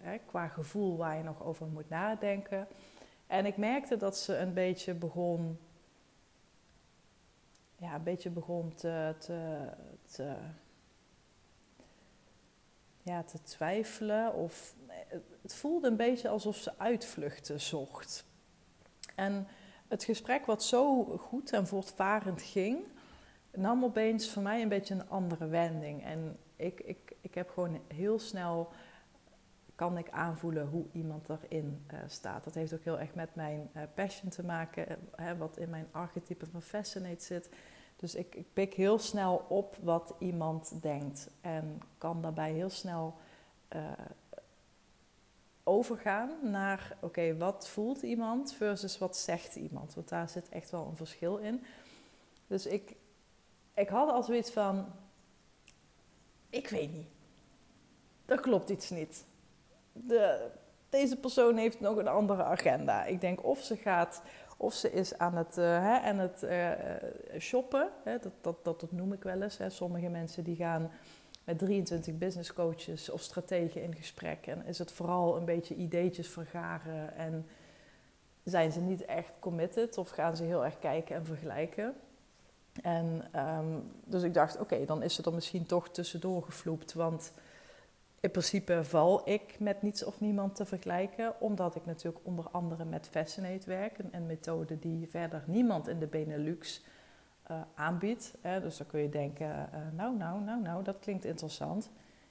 hè, 0.00 0.18
qua 0.26 0.48
gevoel 0.48 0.96
waar 0.96 1.16
je 1.16 1.22
nog 1.22 1.44
over 1.44 1.66
moet 1.66 1.88
nadenken. 1.88 2.66
En 3.26 3.46
ik 3.46 3.56
merkte 3.56 3.96
dat 3.96 4.16
ze 4.16 4.36
een 4.36 4.52
beetje 4.52 4.94
begon. 4.94 5.58
Ja, 7.76 7.94
een 7.94 8.02
beetje 8.02 8.30
begon 8.30 8.74
te, 8.74 9.14
te, 9.18 9.68
te 10.14 10.34
ja, 13.02 13.22
te 13.22 13.42
twijfelen. 13.42 14.34
Of 14.34 14.74
het 15.42 15.54
voelde 15.54 15.88
een 15.88 15.96
beetje 15.96 16.28
alsof 16.28 16.56
ze 16.56 16.78
uitvluchten 16.78 17.60
zocht. 17.60 18.24
En 19.14 19.46
het 19.88 20.04
gesprek 20.04 20.46
wat 20.46 20.64
zo 20.64 21.04
goed 21.04 21.52
en 21.52 21.66
voortvarend 21.66 22.42
ging, 22.42 22.86
nam 23.52 23.84
opeens 23.84 24.30
voor 24.30 24.42
mij 24.42 24.62
een 24.62 24.68
beetje 24.68 24.94
een 24.94 25.08
andere 25.08 25.46
wending. 25.46 26.04
En 26.04 26.38
ik, 26.56 26.80
ik, 26.80 27.16
ik 27.20 27.34
heb 27.34 27.50
gewoon 27.50 27.80
heel 27.88 28.18
snel 28.18 28.72
kan 29.74 29.98
ik 29.98 30.10
aanvoelen 30.10 30.66
hoe 30.66 30.86
iemand 30.92 31.28
erin 31.28 31.84
uh, 31.92 31.98
staat. 32.06 32.44
Dat 32.44 32.54
heeft 32.54 32.74
ook 32.74 32.84
heel 32.84 33.00
erg 33.00 33.14
met 33.14 33.34
mijn 33.34 33.70
passion 33.94 34.30
te 34.30 34.44
maken, 34.44 34.98
hè, 35.16 35.36
wat 35.36 35.56
in 35.56 35.70
mijn 35.70 35.86
archetype 35.90 36.46
van 36.46 36.62
Fascinate 36.62 37.24
zit. 37.24 37.48
Dus 37.96 38.14
ik, 38.14 38.34
ik, 38.34 38.52
pik 38.52 38.74
heel 38.74 38.98
snel 38.98 39.44
op 39.48 39.76
wat 39.82 40.14
iemand 40.18 40.82
denkt 40.82 41.30
en 41.40 41.82
kan 41.98 42.22
daarbij 42.22 42.52
heel 42.52 42.70
snel 42.70 43.14
uh, 43.74 43.82
overgaan 45.62 46.30
naar, 46.42 46.96
oké, 47.00 47.36
wat 47.36 47.68
voelt 47.68 48.02
iemand 48.02 48.52
versus 48.52 48.98
wat 48.98 49.16
zegt 49.16 49.56
iemand? 49.56 49.94
Want 49.94 50.08
daar 50.08 50.28
zit 50.28 50.48
echt 50.48 50.70
wel 50.70 50.86
een 50.86 50.96
verschil 50.96 51.36
in. 51.36 51.64
Dus 52.46 52.66
ik, 52.66 52.96
ik 53.74 53.88
had 53.88 54.08
al 54.10 54.22
zoiets 54.22 54.50
van, 54.50 54.86
ik 56.50 56.68
weet 56.68 56.92
niet, 56.92 57.08
er 58.24 58.40
klopt 58.40 58.70
iets 58.70 58.90
niet. 58.90 59.24
De, 59.92 60.50
deze 60.88 61.16
persoon 61.16 61.56
heeft 61.56 61.80
nog 61.80 61.96
een 61.96 62.08
andere 62.08 62.42
agenda. 62.42 63.04
Ik 63.04 63.20
denk 63.20 63.44
of 63.44 63.62
ze 63.62 63.76
gaat, 63.76 64.22
of 64.64 64.74
ze 64.74 64.92
is 64.92 65.18
aan 65.18 65.36
het, 65.36 65.58
uh, 65.58 65.64
hè, 65.64 66.12
het 66.12 66.42
uh, 66.42 67.40
shoppen. 67.40 67.88
Hè, 68.04 68.18
dat, 68.18 68.32
dat, 68.40 68.80
dat, 68.80 68.92
noem 68.92 69.12
ik 69.12 69.22
wel 69.22 69.42
eens. 69.42 69.58
Hè. 69.58 69.70
Sommige 69.70 70.08
mensen 70.08 70.44
die 70.44 70.56
gaan 70.56 70.90
met 71.44 71.58
23 71.58 72.18
business 72.18 72.52
coaches 72.52 73.10
of 73.10 73.20
strategen 73.20 73.82
in 73.82 73.94
gesprek. 73.94 74.46
En 74.46 74.64
is 74.66 74.78
het 74.78 74.92
vooral 74.92 75.36
een 75.36 75.44
beetje 75.44 75.74
ideetjes 75.74 76.28
vergaren 76.28 77.16
en 77.16 77.46
zijn 78.44 78.72
ze 78.72 78.80
niet 78.80 79.04
echt 79.04 79.32
committed 79.38 79.98
of 79.98 80.10
gaan 80.10 80.36
ze 80.36 80.44
heel 80.44 80.64
erg 80.64 80.78
kijken 80.78 81.16
en 81.16 81.26
vergelijken. 81.26 81.94
En 82.82 83.24
um, 83.36 83.90
dus 84.04 84.22
ik 84.22 84.34
dacht, 84.34 84.58
oké, 84.58 84.84
dan 84.84 85.02
is 85.02 85.14
ze 85.14 85.22
er 85.22 85.34
misschien 85.34 85.66
toch 85.66 85.88
tussendoor 85.88 86.42
gevloept. 86.42 86.92
Want 86.92 87.32
in 88.24 88.30
principe 88.30 88.84
val 88.84 89.28
ik 89.28 89.56
met 89.58 89.82
niets 89.82 90.04
of 90.04 90.20
niemand 90.20 90.54
te 90.54 90.64
vergelijken, 90.64 91.40
omdat 91.40 91.74
ik 91.74 91.86
natuurlijk 91.86 92.26
onder 92.26 92.48
andere 92.50 92.84
met 92.84 93.08
Fascinate 93.10 93.68
werk, 93.68 93.98
een, 93.98 94.08
een 94.12 94.26
methode 94.26 94.78
die 94.78 95.08
verder 95.08 95.42
niemand 95.46 95.88
in 95.88 95.98
de 95.98 96.06
Benelux 96.06 96.84
uh, 97.50 97.60
aanbiedt. 97.74 98.34
Hè. 98.40 98.60
Dus 98.60 98.76
dan 98.76 98.86
kun 98.86 99.00
je 99.00 99.08
denken, 99.08 99.46
uh, 99.46 99.80
nou, 99.96 100.16
nou, 100.16 100.40
nou, 100.40 100.62
nou, 100.62 100.84
dat 100.84 100.98
klinkt 100.98 101.24
interessant. 101.24 101.90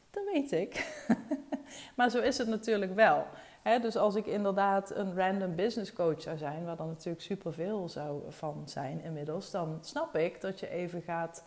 Dat 0.10 0.24
weet 0.34 0.52
ik. 0.52 1.04
maar 1.98 2.10
zo 2.10 2.20
is 2.20 2.38
het 2.38 2.48
natuurlijk 2.48 2.96
wel. 2.96 3.26
Hè. 3.62 3.80
Dus 3.80 3.96
als 3.96 4.16
ik 4.16 4.26
inderdaad 4.26 4.96
een 4.96 5.16
random 5.16 5.56
business 5.56 5.94
coach 5.94 6.22
zou 6.22 6.38
zijn, 6.38 6.66
waar 6.66 6.78
dan 6.78 6.88
natuurlijk 6.88 7.24
superveel 7.24 7.90
zou 7.90 8.22
van 8.30 8.64
zijn 8.66 9.02
inmiddels, 9.02 9.52
dan 9.52 9.78
snap 9.82 10.16
ik 10.16 10.42
dat 10.42 10.60
je 10.60 10.70
even 10.70 11.02
gaat 11.02 11.44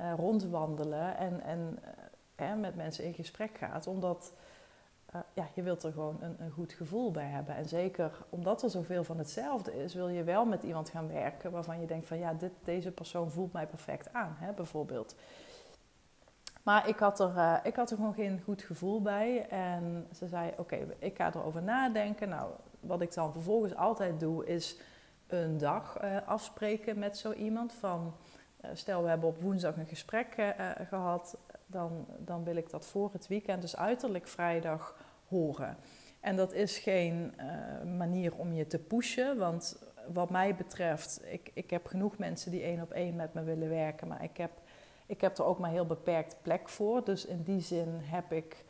uh, 0.00 0.12
rondwandelen 0.16 1.16
en, 1.16 1.40
en 1.42 1.78
met 2.60 2.76
mensen 2.76 3.04
in 3.04 3.14
gesprek 3.14 3.58
gaat. 3.58 3.86
Omdat 3.86 4.32
uh, 5.14 5.20
ja, 5.34 5.48
je 5.54 5.62
wilt 5.62 5.82
er 5.82 5.92
gewoon 5.92 6.18
een, 6.20 6.36
een, 6.38 6.50
goed 6.50 6.72
gevoel 6.72 7.10
bij 7.10 7.26
hebben. 7.26 7.54
En 7.54 7.68
zeker 7.68 8.10
omdat 8.28 8.62
er 8.62 8.70
zoveel 8.70 9.04
van 9.04 9.18
hetzelfde 9.18 9.82
is, 9.82 9.94
wil 9.94 10.08
je 10.08 10.24
wel 10.24 10.44
met 10.44 10.62
iemand 10.62 10.88
gaan 10.88 11.08
werken 11.08 11.50
waarvan 11.50 11.80
je 11.80 11.86
denkt 11.86 12.06
van 12.06 12.18
ja, 12.18 12.34
dit, 12.34 12.52
deze 12.64 12.90
persoon 12.90 13.30
voelt 13.30 13.52
mij 13.52 13.66
perfect 13.66 14.12
aan, 14.12 14.36
hè, 14.38 14.52
bijvoorbeeld. 14.52 15.14
Maar 16.62 16.88
ik 16.88 16.98
had, 16.98 17.20
er, 17.20 17.34
uh, 17.36 17.56
ik 17.62 17.76
had 17.76 17.90
er 17.90 17.96
gewoon 17.96 18.14
geen 18.14 18.40
goed 18.44 18.62
gevoel 18.62 19.02
bij. 19.02 19.48
En 19.48 20.06
ze 20.14 20.28
zei: 20.28 20.52
Oké, 20.56 20.78
ik 20.98 21.16
ga 21.16 21.34
erover 21.34 21.62
nadenken. 21.62 22.28
Nou, 22.28 22.50
wat 22.80 23.00
ik 23.00 23.14
dan 23.14 23.32
vervolgens 23.32 23.74
altijd 23.74 24.20
doe, 24.20 24.46
is 24.46 24.80
een 25.26 25.58
dag 25.58 26.02
uh, 26.02 26.16
afspreken 26.26 26.98
met 26.98 27.18
zo 27.18 27.32
iemand. 27.32 27.72
Van 27.72 28.14
stel, 28.72 29.02
we 29.02 29.08
hebben 29.08 29.28
op 29.28 29.40
woensdag 29.40 29.76
een 29.76 29.86
gesprek 29.86 30.54
gehad 30.88 31.36
dan, 31.70 32.06
dan 32.18 32.44
wil 32.44 32.56
ik 32.56 32.70
dat 32.70 32.86
voor 32.86 33.10
het 33.12 33.26
weekend, 33.26 33.62
dus 33.62 33.76
uiterlijk 33.76 34.28
vrijdag, 34.28 34.96
horen. 35.28 35.76
En 36.20 36.36
dat 36.36 36.52
is 36.52 36.78
geen 36.78 37.34
uh, 37.40 37.96
manier 37.96 38.34
om 38.36 38.52
je 38.52 38.66
te 38.66 38.78
pushen, 38.78 39.38
want 39.38 39.78
wat 40.12 40.30
mij 40.30 40.54
betreft, 40.54 41.20
ik, 41.24 41.50
ik 41.54 41.70
heb 41.70 41.86
genoeg 41.86 42.18
mensen 42.18 42.50
die 42.50 42.62
één 42.62 42.82
op 42.82 42.90
één 42.90 43.16
met 43.16 43.34
me 43.34 43.42
willen 43.42 43.68
werken, 43.68 44.08
maar 44.08 44.22
ik 44.22 44.36
heb, 44.36 44.50
ik 45.06 45.20
heb 45.20 45.38
er 45.38 45.44
ook 45.44 45.58
maar 45.58 45.70
heel 45.70 45.86
beperkt 45.86 46.36
plek 46.42 46.68
voor. 46.68 47.04
Dus 47.04 47.26
in 47.26 47.42
die 47.42 47.60
zin 47.60 47.88
heb 48.00 48.32
ik, 48.32 48.64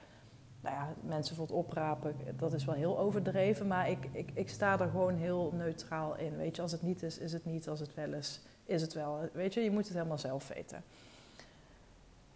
nou 0.61 0.75
ja, 0.75 0.95
mensen 1.01 1.37
voor 1.37 1.45
het 1.45 1.55
oprapen, 1.55 2.17
dat 2.37 2.53
is 2.53 2.65
wel 2.65 2.75
heel 2.75 2.99
overdreven, 2.99 3.67
maar 3.67 3.91
ik, 3.91 4.09
ik, 4.13 4.31
ik 4.35 4.49
sta 4.49 4.81
er 4.81 4.89
gewoon 4.89 5.17
heel 5.17 5.53
neutraal 5.55 6.17
in. 6.17 6.37
Weet 6.37 6.57
je, 6.57 6.63
als 6.63 6.73
het 6.73 6.83
niet 6.83 7.03
is, 7.03 7.19
is 7.19 7.33
het 7.33 7.45
niet, 7.45 7.69
als 7.69 7.81
het 7.81 7.95
wel 7.95 8.13
is, 8.13 8.41
is 8.65 8.83
het 8.83 8.93
wel. 8.93 9.21
Weet 9.33 9.55
je, 9.55 9.61
je 9.61 9.71
moet 9.71 9.87
het 9.87 9.97
helemaal 9.97 10.19
zelf 10.19 10.49
weten. 10.49 10.85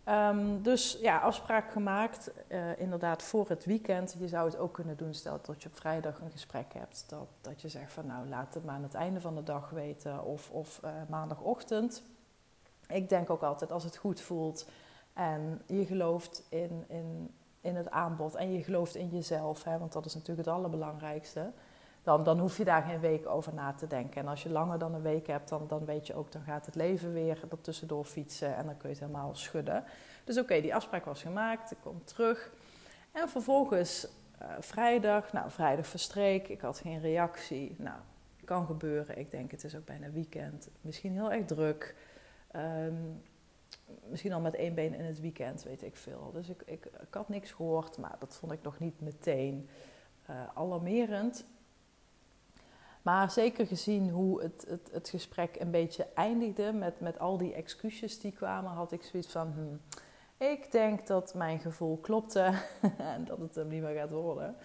Um, 0.09 0.63
dus 0.63 0.99
ja, 1.01 1.19
afspraak 1.19 1.71
gemaakt, 1.71 2.31
uh, 2.49 2.79
inderdaad 2.79 3.23
voor 3.23 3.49
het 3.49 3.65
weekend. 3.65 4.17
Je 4.19 4.29
zou 4.29 4.51
het 4.51 4.59
ook 4.59 4.73
kunnen 4.73 4.97
doen, 4.97 5.15
stel 5.15 5.39
dat 5.43 5.63
je 5.63 5.69
op 5.69 5.77
vrijdag 5.77 6.21
een 6.21 6.31
gesprek 6.31 6.73
hebt. 6.73 7.05
Dat, 7.09 7.27
dat 7.41 7.61
je 7.61 7.69
zegt 7.69 7.93
van 7.93 8.07
nou, 8.07 8.29
laat 8.29 8.55
het 8.55 8.65
maar 8.65 8.75
aan 8.75 8.83
het 8.83 8.95
einde 8.95 9.21
van 9.21 9.35
de 9.35 9.43
dag 9.43 9.71
weten 9.71 10.25
of, 10.25 10.51
of 10.51 10.81
uh, 10.85 10.91
maandagochtend. 11.09 12.03
Ik 12.89 13.09
denk 13.09 13.31
ook 13.31 13.43
altijd 13.43 13.73
als 13.73 13.85
het 13.85 13.97
goed 13.97 14.21
voelt 14.21 14.69
en 15.13 15.63
je 15.67 15.87
gelooft 15.87 16.43
in, 16.49 16.85
in, 16.89 17.35
in 17.61 17.77
het 17.77 17.91
aanbod 17.91 18.35
en 18.35 18.53
je 18.53 18.63
gelooft 18.63 18.95
in 18.95 19.09
jezelf, 19.09 19.65
hè, 19.65 19.79
want 19.79 19.93
dat 19.93 20.05
is 20.05 20.15
natuurlijk 20.15 20.47
het 20.47 20.57
allerbelangrijkste 20.57 21.53
dan, 22.03 22.25
dan 22.25 22.39
hoef 22.39 22.57
je 22.57 22.65
daar 22.65 22.83
geen 22.83 23.01
week 23.01 23.27
over 23.27 23.55
na 23.55 23.73
te 23.73 23.87
denken. 23.87 24.21
En 24.21 24.29
als 24.29 24.43
je 24.43 24.51
langer 24.51 24.79
dan 24.79 24.95
een 24.95 25.03
week 25.03 25.27
hebt, 25.27 25.49
dan, 25.49 25.67
dan 25.69 25.85
weet 25.85 26.07
je 26.07 26.15
ook, 26.15 26.33
dan 26.33 26.43
gaat 26.43 26.67
het 26.67 26.75
leven 26.75 27.13
weer 27.13 27.41
er 27.51 27.61
tussendoor 27.61 28.05
fietsen 28.05 28.57
en 28.57 28.67
dan 28.67 28.77
kun 28.77 28.89
je 28.89 28.95
het 28.95 29.05
helemaal 29.05 29.35
schudden. 29.35 29.85
Dus 30.25 30.39
oké, 30.39 30.61
die 30.61 30.75
afspraak 30.75 31.05
was 31.05 31.23
gemaakt, 31.23 31.71
ik 31.71 31.79
kom 31.83 32.05
terug. 32.05 32.51
En 33.13 33.29
vervolgens 33.29 34.09
uh, 34.43 34.49
vrijdag, 34.61 35.33
nou 35.33 35.51
vrijdag 35.51 35.87
verstreek, 35.87 36.49
ik 36.49 36.61
had 36.61 36.79
geen 36.79 37.01
reactie. 37.01 37.75
Nou, 37.79 37.99
kan 38.45 38.67
gebeuren. 38.67 39.19
Ik 39.19 39.31
denk 39.31 39.51
het 39.51 39.65
is 39.65 39.77
ook 39.77 39.85
bijna 39.85 40.11
weekend. 40.11 40.69
Misschien 40.81 41.13
heel 41.13 41.33
erg 41.33 41.45
druk. 41.45 41.95
Um, 42.57 43.23
misschien 44.05 44.33
al 44.33 44.41
met 44.41 44.55
één 44.55 44.75
been 44.75 44.95
in 44.95 45.05
het 45.05 45.21
weekend, 45.21 45.63
weet 45.63 45.83
ik 45.83 45.97
veel. 45.97 46.31
Dus 46.33 46.49
ik, 46.49 46.63
ik, 46.67 46.89
had 47.11 47.29
niks 47.29 47.51
gehoord, 47.51 47.99
maar 47.99 48.17
dat 48.19 48.37
vond 48.37 48.53
ik 48.53 48.63
nog 48.63 48.79
niet 48.79 49.01
meteen 49.01 49.69
uh, 50.31 50.37
alarmerend. 50.55 51.47
Maar 53.03 53.31
zeker 53.31 53.67
gezien 53.67 54.11
hoe 54.11 54.43
het, 54.43 54.65
het, 54.69 54.89
het 54.93 55.09
gesprek 55.09 55.57
een 55.61 55.71
beetje 55.71 56.07
eindigde 56.15 56.73
met, 56.73 57.01
met 57.01 57.19
al 57.19 57.39
die 57.39 57.55
excuses 57.55 58.21
die 58.21 58.33
kwamen, 58.33 58.71
had 58.71 58.93
ik 58.93 59.03
zoiets 59.03 59.33
van: 59.33 59.53
hmm, 59.53 59.81
ik 60.37 60.73
denk 60.73 61.07
dat 61.07 61.35
mijn 61.35 61.59
gevoel 61.59 61.97
klopte 61.97 62.53
en 63.15 63.25
dat 63.25 63.39
het 63.39 63.55
hem 63.55 63.69
niet 63.69 63.83
meer 63.83 63.95
gaat 63.95 64.11
worden. 64.11 64.57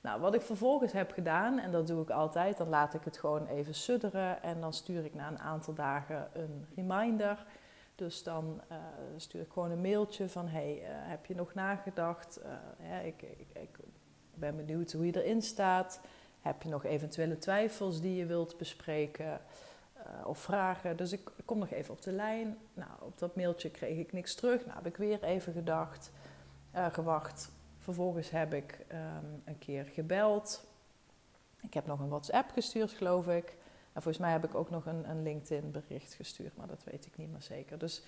Nou, 0.00 0.20
wat 0.20 0.34
ik 0.34 0.42
vervolgens 0.42 0.92
heb 0.92 1.12
gedaan, 1.12 1.58
en 1.58 1.70
dat 1.72 1.86
doe 1.86 2.02
ik 2.02 2.10
altijd, 2.10 2.56
dan 2.56 2.68
laat 2.68 2.94
ik 2.94 3.04
het 3.04 3.18
gewoon 3.18 3.46
even 3.46 3.74
sudderen 3.74 4.42
en 4.42 4.60
dan 4.60 4.72
stuur 4.72 5.04
ik 5.04 5.14
na 5.14 5.28
een 5.28 5.38
aantal 5.38 5.74
dagen 5.74 6.28
een 6.32 6.66
reminder. 6.74 7.46
Dus 7.94 8.22
dan 8.22 8.60
uh, 8.72 8.76
stuur 9.16 9.40
ik 9.40 9.52
gewoon 9.52 9.70
een 9.70 9.80
mailtje 9.80 10.28
van: 10.28 10.48
hey, 10.48 10.78
uh, 10.80 10.88
heb 10.88 11.26
je 11.26 11.34
nog 11.34 11.54
nagedacht? 11.54 12.40
Ja, 12.88 12.98
ik, 12.98 13.22
ik, 13.22 13.46
ik 13.52 13.78
ben 14.34 14.56
benieuwd 14.56 14.92
hoe 14.92 15.06
je 15.06 15.24
erin 15.24 15.42
staat. 15.42 16.00
Heb 16.46 16.62
je 16.62 16.68
nog 16.68 16.84
eventuele 16.84 17.38
twijfels 17.38 18.00
die 18.00 18.16
je 18.16 18.26
wilt 18.26 18.56
bespreken 18.56 19.40
uh, 19.96 20.26
of 20.26 20.38
vragen? 20.38 20.96
Dus 20.96 21.12
ik, 21.12 21.30
kom 21.44 21.58
nog 21.58 21.70
even 21.70 21.94
op 21.94 22.02
de 22.02 22.12
lijn. 22.12 22.58
Nou, 22.74 22.90
op 23.00 23.18
dat 23.18 23.36
mailtje 23.36 23.70
kreeg 23.70 23.98
ik 23.98 24.12
niks 24.12 24.34
terug. 24.34 24.64
Nou, 24.64 24.76
heb 24.76 24.86
ik 24.86 24.96
weer 24.96 25.22
even 25.22 25.52
gedacht, 25.52 26.10
uh, 26.74 26.86
gewacht. 26.86 27.50
Vervolgens 27.78 28.30
heb 28.30 28.54
ik 28.54 28.78
um, 28.92 29.42
een 29.44 29.58
keer 29.58 29.84
gebeld. 29.84 30.66
Ik 31.60 31.74
heb 31.74 31.86
nog 31.86 32.00
een 32.00 32.08
WhatsApp 32.08 32.50
gestuurd, 32.50 32.90
geloof 32.90 33.28
ik. 33.28 33.56
En 33.92 34.02
volgens 34.02 34.18
mij 34.18 34.32
heb 34.32 34.44
ik 34.44 34.54
ook 34.54 34.70
nog 34.70 34.86
een, 34.86 35.10
een 35.10 35.22
LinkedIn 35.22 35.70
bericht 35.70 36.14
gestuurd, 36.14 36.56
maar 36.56 36.66
dat 36.66 36.84
weet 36.84 37.06
ik 37.06 37.16
niet 37.16 37.30
meer 37.30 37.42
zeker. 37.42 37.78
Dus 37.78 38.02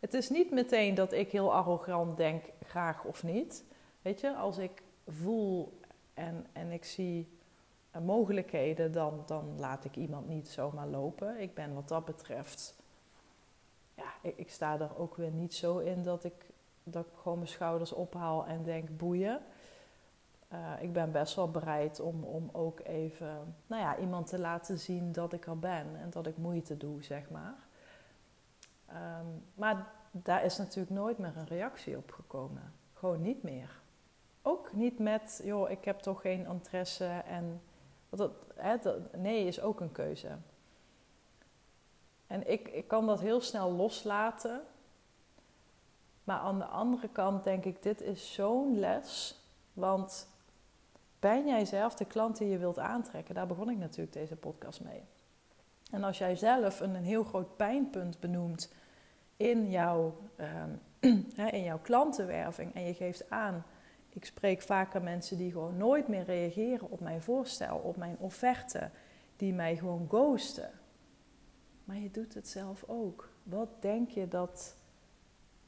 het 0.00 0.14
is 0.14 0.28
niet 0.28 0.50
meteen 0.50 0.94
dat 0.94 1.12
ik 1.12 1.30
heel 1.30 1.54
arrogant 1.54 2.16
denk, 2.16 2.44
graag 2.66 3.04
of 3.04 3.22
niet. 3.22 3.64
Weet 4.02 4.20
je, 4.20 4.34
als 4.34 4.58
ik 4.58 4.82
voel 5.06 5.80
en, 6.14 6.46
en 6.52 6.70
ik 6.70 6.84
zie 6.84 7.38
mogelijkheden, 7.98 8.92
dan, 8.92 9.22
dan 9.26 9.58
laat 9.58 9.84
ik 9.84 9.96
iemand 9.96 10.28
niet 10.28 10.48
zomaar 10.48 10.86
lopen. 10.86 11.40
Ik 11.40 11.54
ben 11.54 11.74
wat 11.74 11.88
dat 11.88 12.04
betreft, 12.04 12.74
ja, 13.94 14.12
ik, 14.22 14.36
ik, 14.36 14.50
sta 14.50 14.80
er 14.80 14.98
ook 14.98 15.16
weer 15.16 15.30
niet 15.30 15.54
zo 15.54 15.78
in 15.78 16.02
dat 16.02 16.24
ik, 16.24 16.50
dat 16.82 17.06
ik 17.06 17.12
gewoon 17.22 17.38
mijn 17.38 17.50
schouders 17.50 17.92
ophaal 17.92 18.46
en 18.46 18.62
denk 18.62 18.96
boeien. 18.96 19.40
Uh, 20.52 20.72
ik 20.80 20.92
ben 20.92 21.12
best 21.12 21.34
wel 21.34 21.50
bereid 21.50 22.00
om, 22.00 22.24
om 22.24 22.48
ook 22.52 22.80
even 22.80 23.54
nou 23.66 23.82
ja, 23.82 23.96
iemand 23.98 24.26
te 24.26 24.38
laten 24.38 24.78
zien 24.78 25.12
dat 25.12 25.32
ik 25.32 25.46
er 25.46 25.58
ben 25.58 25.86
en 26.00 26.10
dat 26.10 26.26
ik 26.26 26.36
moeite 26.36 26.76
doe, 26.76 27.02
zeg 27.02 27.30
maar. 27.30 27.54
Um, 28.88 29.44
maar 29.54 29.86
daar 30.10 30.44
is 30.44 30.56
natuurlijk 30.56 30.94
nooit 30.94 31.18
meer 31.18 31.36
een 31.36 31.46
reactie 31.46 31.96
op 31.96 32.10
gekomen. 32.10 32.72
Gewoon 32.94 33.22
niet 33.22 33.42
meer. 33.42 33.80
Ook 34.42 34.72
niet 34.72 34.98
met, 34.98 35.40
joh, 35.44 35.70
ik 35.70 35.84
heb 35.84 35.98
toch 35.98 36.20
geen 36.20 36.46
interesse 36.46 37.22
en 37.26 37.60
dat, 38.18 38.30
hè, 38.54 38.76
nee 39.16 39.46
is 39.46 39.60
ook 39.60 39.80
een 39.80 39.92
keuze. 39.92 40.28
En 42.26 42.50
ik, 42.50 42.68
ik 42.68 42.88
kan 42.88 43.06
dat 43.06 43.20
heel 43.20 43.40
snel 43.40 43.72
loslaten. 43.72 44.62
Maar 46.24 46.38
aan 46.38 46.58
de 46.58 46.64
andere 46.64 47.08
kant 47.08 47.44
denk 47.44 47.64
ik, 47.64 47.82
dit 47.82 48.00
is 48.00 48.32
zo'n 48.32 48.78
les. 48.78 49.40
Want 49.72 50.28
ben 51.18 51.46
jij 51.46 51.64
zelf 51.64 51.94
de 51.94 52.04
klant 52.04 52.38
die 52.38 52.48
je 52.48 52.58
wilt 52.58 52.78
aantrekken? 52.78 53.34
Daar 53.34 53.46
begon 53.46 53.70
ik 53.70 53.78
natuurlijk 53.78 54.12
deze 54.12 54.36
podcast 54.36 54.80
mee. 54.80 55.02
En 55.90 56.04
als 56.04 56.18
jij 56.18 56.36
zelf 56.36 56.80
een, 56.80 56.94
een 56.94 57.04
heel 57.04 57.24
groot 57.24 57.56
pijnpunt 57.56 58.20
benoemt 58.20 58.72
in 59.36 59.70
jouw, 59.70 60.14
um, 60.36 60.80
in 61.50 61.62
jouw 61.62 61.78
klantenwerving 61.82 62.74
en 62.74 62.82
je 62.82 62.94
geeft 62.94 63.30
aan, 63.30 63.64
ik 64.14 64.24
spreek 64.24 64.62
vaker 64.62 65.02
mensen 65.02 65.36
die 65.36 65.52
gewoon 65.52 65.76
nooit 65.76 66.08
meer 66.08 66.24
reageren 66.24 66.90
op 66.90 67.00
mijn 67.00 67.22
voorstel, 67.22 67.76
op 67.78 67.96
mijn 67.96 68.16
offerte, 68.18 68.90
die 69.36 69.52
mij 69.52 69.76
gewoon 69.76 70.06
ghosten. 70.08 70.70
Maar 71.84 71.96
je 71.96 72.10
doet 72.10 72.34
het 72.34 72.48
zelf 72.48 72.84
ook. 72.86 73.28
Wat 73.42 73.68
denk 73.82 74.10
je 74.10 74.28
dat 74.28 74.76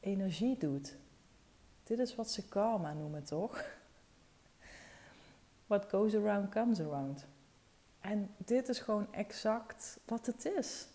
energie 0.01 0.59
doet? 0.59 0.97
Dit 1.85 1.99
is 1.99 2.15
wat 2.15 2.31
ze 2.31 2.49
karma 2.49 2.93
noemen, 2.93 3.25
toch? 3.25 3.65
What 5.67 5.87
goes 5.89 6.15
around 6.15 6.51
comes 6.51 6.81
around. 6.81 7.27
En 8.01 8.35
dit 8.37 8.69
is 8.69 8.79
gewoon 8.79 9.13
exact 9.13 10.01
wat 10.05 10.27
het 10.27 10.45
is. 10.45 10.87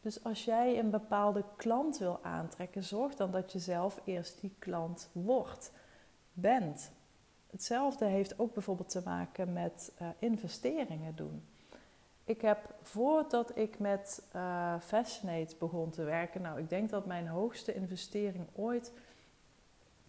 Dus 0.00 0.24
als 0.24 0.44
jij 0.44 0.78
een 0.78 0.90
bepaalde 0.90 1.44
klant 1.56 1.98
wil 1.98 2.18
aantrekken, 2.22 2.84
zorg 2.84 3.14
dan 3.14 3.30
dat 3.30 3.52
je 3.52 3.58
zelf 3.58 4.00
eerst 4.04 4.40
die 4.40 4.54
klant 4.58 5.08
wordt, 5.12 5.72
bent. 6.32 6.90
Hetzelfde 7.50 8.04
heeft 8.04 8.38
ook 8.38 8.54
bijvoorbeeld 8.54 8.88
te 8.88 9.02
maken 9.04 9.52
met 9.52 9.92
uh, 10.02 10.08
investeringen 10.18 11.16
doen. 11.16 11.42
Ik 12.24 12.40
heb 12.40 12.74
voordat 12.82 13.56
ik 13.56 13.78
met 13.78 14.22
uh, 14.36 14.74
Fascinate 14.80 15.56
begon 15.58 15.90
te 15.90 16.02
werken, 16.02 16.42
nou 16.42 16.58
ik 16.58 16.68
denk 16.68 16.90
dat 16.90 17.06
mijn 17.06 17.26
hoogste 17.26 17.74
investering 17.74 18.46
ooit, 18.52 18.92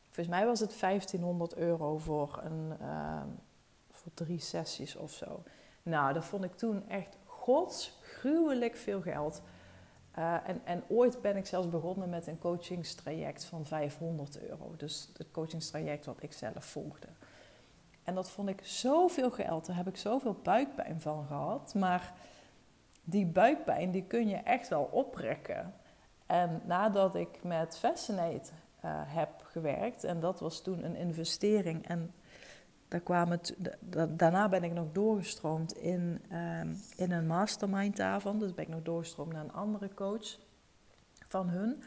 volgens 0.06 0.36
mij 0.36 0.46
was 0.46 0.60
het 0.60 0.80
1500 0.80 1.56
euro 1.56 1.98
voor, 1.98 2.39
een, 2.44 2.74
uh, 2.82 3.22
voor 3.92 4.12
drie 4.13 4.39
sessies 4.39 4.96
of 4.96 5.12
zo. 5.12 5.44
Nou, 5.84 6.13
dat 6.13 6.25
vond 6.25 6.44
ik 6.44 6.56
toen 6.56 6.89
echt 6.89 7.18
godsgruwelijk 7.25 8.75
veel 8.75 9.01
geld. 9.01 9.42
Uh, 10.17 10.50
en, 10.50 10.62
en 10.63 10.84
ooit 10.88 11.22
ben 11.22 11.38
ik 11.38 11.46
zelfs 11.46 11.70
begonnen 11.70 12.10
met 12.10 12.27
een 12.27 12.39
coachingstraject 12.39 13.46
van 13.46 13.65
500 13.65 14.41
euro. 14.41 14.74
Dus 14.77 15.10
het 15.17 15.32
coachingstraject 15.32 16.05
wat 16.05 16.24
ik 16.24 16.34
zelf 16.34 16.65
volgde. 16.65 17.08
En 18.03 18.15
dat 18.15 18.29
vond 18.29 18.50
ik 18.50 18.60
zoveel 18.63 19.32
geld. 19.32 19.65
Daar 19.65 19.75
heb 19.75 19.88
ik 19.88 19.98
zoveel 19.98 20.39
buikpijn 20.43 21.01
van 21.01 21.25
gehad. 21.25 21.74
Maar 21.74 22.13
die 23.03 23.25
buikpijn 23.25 23.91
die 23.91 24.03
kun 24.03 24.27
je 24.27 24.36
echt 24.36 24.67
wel 24.67 24.89
oprekken. 24.91 25.74
En 26.25 26.62
nadat 26.65 27.15
ik 27.15 27.43
met 27.43 27.77
Fascinate 27.77 28.51
uh, 28.86 28.91
heb 29.05 29.29
gewerkt, 29.43 30.03
en 30.03 30.20
dat 30.20 30.39
was 30.39 30.62
toen 30.62 30.84
een 30.84 30.96
investering. 30.96 31.88
En 31.88 32.13
daar 32.94 33.02
kwam 33.02 33.40
daarna 34.18 34.50
ben 34.50 34.64
ik 34.64 34.74
nog 34.74 34.92
doorgestroomd 34.92 35.78
in, 35.78 36.22
um, 36.32 36.78
in 36.96 37.12
een 37.12 37.28
mastermind 37.28 37.98
daarvan. 37.98 38.40
Dus 38.40 38.54
ben 38.54 38.64
ik 38.64 38.70
nog 38.70 38.82
doorgestroomd 38.82 39.34
naar 39.34 39.44
een 39.44 39.54
andere 39.54 39.94
coach 39.94 40.38
van 41.28 41.50
hun. 41.50 41.84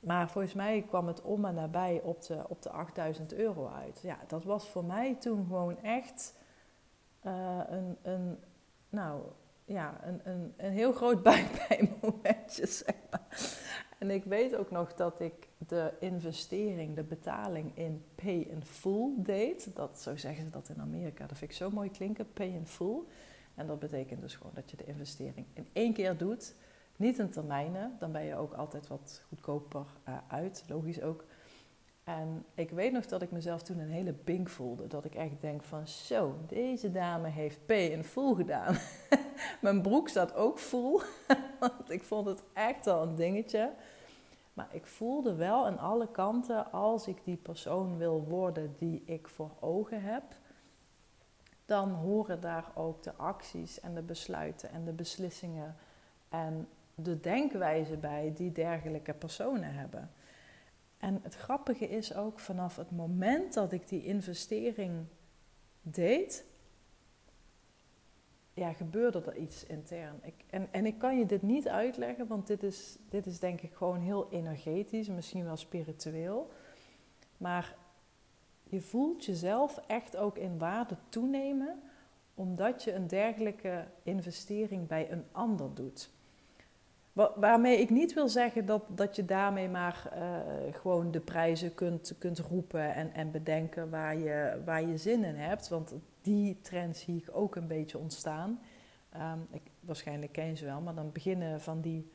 Maar 0.00 0.30
volgens 0.30 0.54
mij 0.54 0.84
kwam 0.88 1.06
het 1.06 1.22
om 1.22 1.44
en 1.44 1.54
nabij 1.54 2.00
op 2.02 2.22
de, 2.22 2.44
op 2.48 2.62
de 2.62 2.70
8000 2.70 3.34
euro 3.34 3.68
uit. 3.68 4.00
Ja, 4.02 4.18
dat 4.26 4.44
was 4.44 4.68
voor 4.68 4.84
mij 4.84 5.14
toen 5.14 5.46
gewoon 5.46 5.82
echt 5.82 6.34
uh, 7.26 7.60
een, 7.66 7.96
een, 8.02 8.38
nou, 8.88 9.22
ja, 9.64 10.00
een, 10.02 10.20
een, 10.24 10.54
een 10.56 10.72
heel 10.72 10.92
groot 10.92 11.22
buikpijnmomentje, 11.32 12.66
zeg 12.66 12.96
maar. 13.10 13.26
En 14.04 14.10
ik 14.10 14.24
weet 14.24 14.56
ook 14.56 14.70
nog 14.70 14.94
dat 14.94 15.20
ik 15.20 15.48
de 15.58 15.92
investering, 16.00 16.94
de 16.94 17.02
betaling 17.02 17.70
in 17.74 18.04
pay 18.14 18.46
in 18.50 18.64
full 18.64 19.12
deed. 19.16 19.70
Dat, 19.74 20.00
zo 20.00 20.16
zeggen 20.16 20.44
ze 20.44 20.50
dat 20.50 20.68
in 20.68 20.80
Amerika. 20.80 21.26
Dat 21.26 21.38
vind 21.38 21.50
ik 21.50 21.56
zo 21.56 21.70
mooi 21.70 21.90
klinken, 21.90 22.32
pay 22.32 22.46
in 22.46 22.66
full. 22.66 22.98
En 23.54 23.66
dat 23.66 23.78
betekent 23.78 24.20
dus 24.20 24.34
gewoon 24.34 24.52
dat 24.54 24.70
je 24.70 24.76
de 24.76 24.84
investering 24.84 25.46
in 25.52 25.68
één 25.72 25.92
keer 25.92 26.16
doet. 26.16 26.54
Niet 26.96 27.18
in 27.18 27.30
termijnen, 27.30 27.96
dan 27.98 28.12
ben 28.12 28.24
je 28.24 28.36
ook 28.36 28.52
altijd 28.52 28.86
wat 28.86 29.22
goedkoper 29.28 29.86
uh, 30.08 30.16
uit, 30.28 30.64
logisch 30.68 31.02
ook. 31.02 31.24
En 32.04 32.44
ik 32.54 32.70
weet 32.70 32.92
nog 32.92 33.06
dat 33.06 33.22
ik 33.22 33.30
mezelf 33.30 33.62
toen 33.62 33.78
een 33.78 33.90
hele 33.90 34.14
bink 34.24 34.48
voelde. 34.48 34.86
Dat 34.86 35.04
ik 35.04 35.14
echt 35.14 35.40
denk 35.40 35.62
van 35.62 35.88
zo, 35.88 36.36
deze 36.46 36.90
dame 36.90 37.28
heeft 37.28 37.66
pay 37.66 37.86
in 37.86 38.04
full 38.04 38.34
gedaan. 38.34 38.76
Mijn 39.60 39.82
broek 39.82 40.08
staat 40.08 40.34
ook 40.34 40.58
full, 40.58 41.00
want 41.60 41.90
ik 41.90 42.02
vond 42.02 42.26
het 42.26 42.42
echt 42.52 42.86
al 42.86 43.02
een 43.02 43.14
dingetje. 43.14 43.72
Maar 44.54 44.68
ik 44.70 44.86
voelde 44.86 45.34
wel 45.34 45.66
aan 45.66 45.78
alle 45.78 46.10
kanten, 46.10 46.72
als 46.72 47.06
ik 47.06 47.24
die 47.24 47.36
persoon 47.36 47.96
wil 47.98 48.24
worden 48.24 48.74
die 48.78 49.02
ik 49.04 49.28
voor 49.28 49.50
ogen 49.60 50.02
heb, 50.02 50.22
dan 51.64 51.90
horen 51.90 52.40
daar 52.40 52.70
ook 52.74 53.02
de 53.02 53.14
acties 53.14 53.80
en 53.80 53.94
de 53.94 54.02
besluiten 54.02 54.70
en 54.70 54.84
de 54.84 54.92
beslissingen 54.92 55.76
en 56.28 56.68
de 56.94 57.20
denkwijze 57.20 57.96
bij 57.96 58.32
die 58.34 58.52
dergelijke 58.52 59.14
personen 59.14 59.74
hebben. 59.74 60.10
En 60.98 61.20
het 61.22 61.34
grappige 61.34 61.88
is 61.88 62.14
ook 62.14 62.38
vanaf 62.38 62.76
het 62.76 62.90
moment 62.90 63.54
dat 63.54 63.72
ik 63.72 63.88
die 63.88 64.04
investering 64.04 65.06
deed, 65.82 66.44
ja, 68.54 68.72
gebeurde 68.72 69.22
er 69.26 69.36
iets 69.36 69.64
intern. 69.64 70.20
Ik, 70.22 70.34
en, 70.50 70.68
en 70.70 70.86
ik 70.86 70.98
kan 70.98 71.18
je 71.18 71.26
dit 71.26 71.42
niet 71.42 71.68
uitleggen, 71.68 72.26
want 72.26 72.46
dit 72.46 72.62
is, 72.62 72.96
dit 73.08 73.26
is 73.26 73.38
denk 73.38 73.60
ik 73.60 73.74
gewoon 73.74 74.00
heel 74.00 74.26
energetisch, 74.30 75.08
misschien 75.08 75.44
wel 75.44 75.56
spiritueel. 75.56 76.50
Maar 77.36 77.76
je 78.64 78.80
voelt 78.80 79.24
jezelf 79.24 79.80
echt 79.86 80.16
ook 80.16 80.38
in 80.38 80.58
waarde 80.58 80.96
toenemen, 81.08 81.82
omdat 82.34 82.82
je 82.82 82.94
een 82.94 83.06
dergelijke 83.06 83.84
investering 84.02 84.86
bij 84.86 85.10
een 85.10 85.24
ander 85.32 85.74
doet. 85.74 86.10
Waarmee 87.34 87.78
ik 87.78 87.90
niet 87.90 88.14
wil 88.14 88.28
zeggen 88.28 88.66
dat, 88.66 88.90
dat 88.94 89.16
je 89.16 89.24
daarmee 89.24 89.68
maar 89.68 90.12
uh, 90.16 90.74
gewoon 90.74 91.10
de 91.10 91.20
prijzen 91.20 91.74
kunt, 91.74 92.14
kunt 92.18 92.38
roepen 92.38 92.94
en, 92.94 93.12
en 93.12 93.30
bedenken 93.30 93.90
waar 93.90 94.16
je, 94.16 94.62
waar 94.64 94.82
je 94.82 94.96
zin 94.96 95.24
in 95.24 95.36
hebt. 95.36 95.68
Want 95.68 95.94
die 96.24 96.60
trend 96.60 96.96
zie 96.96 97.16
ik 97.16 97.28
ook 97.32 97.56
een 97.56 97.66
beetje 97.66 97.98
ontstaan. 97.98 98.60
Um, 99.16 99.46
ik, 99.50 99.62
waarschijnlijk 99.80 100.32
ken 100.32 100.46
je 100.46 100.56
ze 100.56 100.64
wel, 100.64 100.80
maar 100.80 100.94
dan 100.94 101.12
beginnen 101.12 101.60
van 101.60 101.80
die 101.80 102.10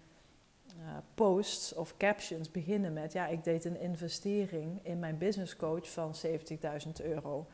uh, 0.77 0.97
posts 1.13 1.73
of 1.73 1.97
captions 1.97 2.51
beginnen 2.51 2.93
met... 2.93 3.13
ja, 3.13 3.27
ik 3.27 3.43
deed 3.43 3.65
een 3.65 3.79
investering 3.79 4.79
in 4.85 4.99
mijn 4.99 5.17
business 5.17 5.55
coach 5.55 5.91
van 5.91 6.15
70.000 6.25 7.05
euro. 7.05 7.47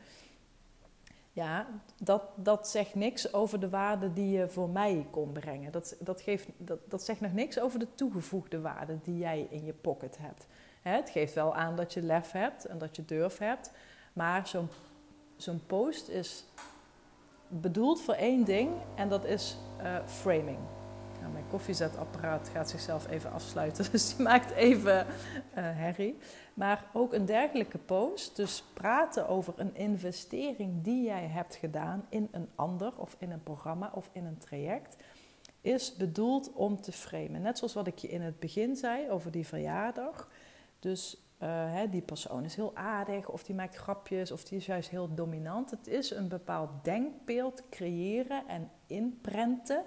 Ja, 1.32 1.66
dat, 2.02 2.22
dat 2.36 2.68
zegt 2.68 2.94
niks 2.94 3.32
over 3.32 3.60
de 3.60 3.68
waarde 3.68 4.12
die 4.12 4.30
je 4.30 4.48
voor 4.48 4.68
mij 4.68 5.06
kon 5.10 5.32
brengen. 5.32 5.72
Dat, 5.72 5.96
dat, 6.00 6.20
geeft, 6.20 6.48
dat, 6.56 6.78
dat 6.90 7.02
zegt 7.02 7.20
nog 7.20 7.32
niks 7.32 7.60
over 7.60 7.78
de 7.78 7.94
toegevoegde 7.94 8.60
waarde 8.60 8.98
die 9.02 9.18
jij 9.18 9.46
in 9.50 9.64
je 9.64 9.72
pocket 9.72 10.18
hebt. 10.18 10.46
het 10.82 11.10
geeft 11.10 11.34
wel 11.34 11.54
aan 11.54 11.76
dat 11.76 11.92
je 11.92 12.02
lef 12.02 12.32
hebt 12.32 12.64
en 12.64 12.78
dat 12.78 12.96
je 12.96 13.04
durf 13.04 13.38
hebt. 13.38 13.70
Maar 14.12 14.46
zo'n 14.46 14.68
zo'n 15.36 15.62
post 15.66 16.08
is 16.08 16.44
bedoeld 17.48 18.00
voor 18.00 18.14
één 18.14 18.44
ding 18.44 18.70
en 18.94 19.08
dat 19.08 19.24
is 19.24 19.56
uh, 19.82 19.96
framing. 20.06 20.58
Nou, 21.20 21.32
mijn 21.32 21.48
koffiezetapparaat 21.48 22.48
gaat 22.48 22.70
zichzelf 22.70 23.08
even 23.08 23.32
afsluiten, 23.32 23.86
dus 23.92 24.16
die 24.16 24.24
maakt 24.24 24.50
even 24.50 25.06
uh, 25.06 25.06
herrie. 25.54 26.18
Maar 26.54 26.84
ook 26.92 27.12
een 27.12 27.26
dergelijke 27.26 27.78
post, 27.78 28.36
dus 28.36 28.64
praten 28.74 29.28
over 29.28 29.54
een 29.56 29.74
investering 29.74 30.82
die 30.82 31.04
jij 31.04 31.26
hebt 31.26 31.54
gedaan 31.54 32.06
in 32.08 32.28
een 32.30 32.48
ander 32.54 32.92
of 32.96 33.16
in 33.18 33.30
een 33.30 33.42
programma 33.42 33.90
of 33.94 34.08
in 34.12 34.24
een 34.24 34.38
traject, 34.38 34.96
is 35.60 35.96
bedoeld 35.96 36.52
om 36.52 36.80
te 36.80 36.92
framen. 36.92 37.42
Net 37.42 37.58
zoals 37.58 37.74
wat 37.74 37.86
ik 37.86 37.98
je 37.98 38.08
in 38.08 38.22
het 38.22 38.38
begin 38.38 38.76
zei 38.76 39.10
over 39.10 39.30
die 39.30 39.46
verjaardag. 39.46 40.28
Dus 40.78 41.25
uh, 41.38 41.48
hè, 41.72 41.88
die 41.88 42.02
persoon 42.02 42.44
is 42.44 42.54
heel 42.54 42.76
aardig, 42.76 43.28
of 43.28 43.42
die 43.42 43.54
maakt 43.54 43.76
grapjes, 43.76 44.30
of 44.30 44.44
die 44.44 44.58
is 44.58 44.66
juist 44.66 44.88
heel 44.88 45.14
dominant. 45.14 45.70
Het 45.70 45.86
is 45.86 46.10
een 46.10 46.28
bepaald 46.28 46.70
denkbeeld 46.82 47.62
creëren 47.68 48.48
en 48.48 48.70
inprenten 48.86 49.84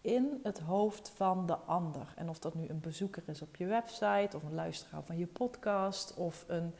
in 0.00 0.40
het 0.42 0.58
hoofd 0.58 1.08
van 1.08 1.46
de 1.46 1.56
ander. 1.56 2.12
En 2.16 2.28
of 2.28 2.38
dat 2.38 2.54
nu 2.54 2.68
een 2.68 2.80
bezoeker 2.80 3.22
is 3.26 3.42
op 3.42 3.56
je 3.56 3.66
website, 3.66 4.36
of 4.36 4.42
een 4.42 4.54
luisteraar 4.54 5.02
van 5.02 5.18
je 5.18 5.26
podcast, 5.26 6.14
of 6.14 6.44
een, 6.48 6.74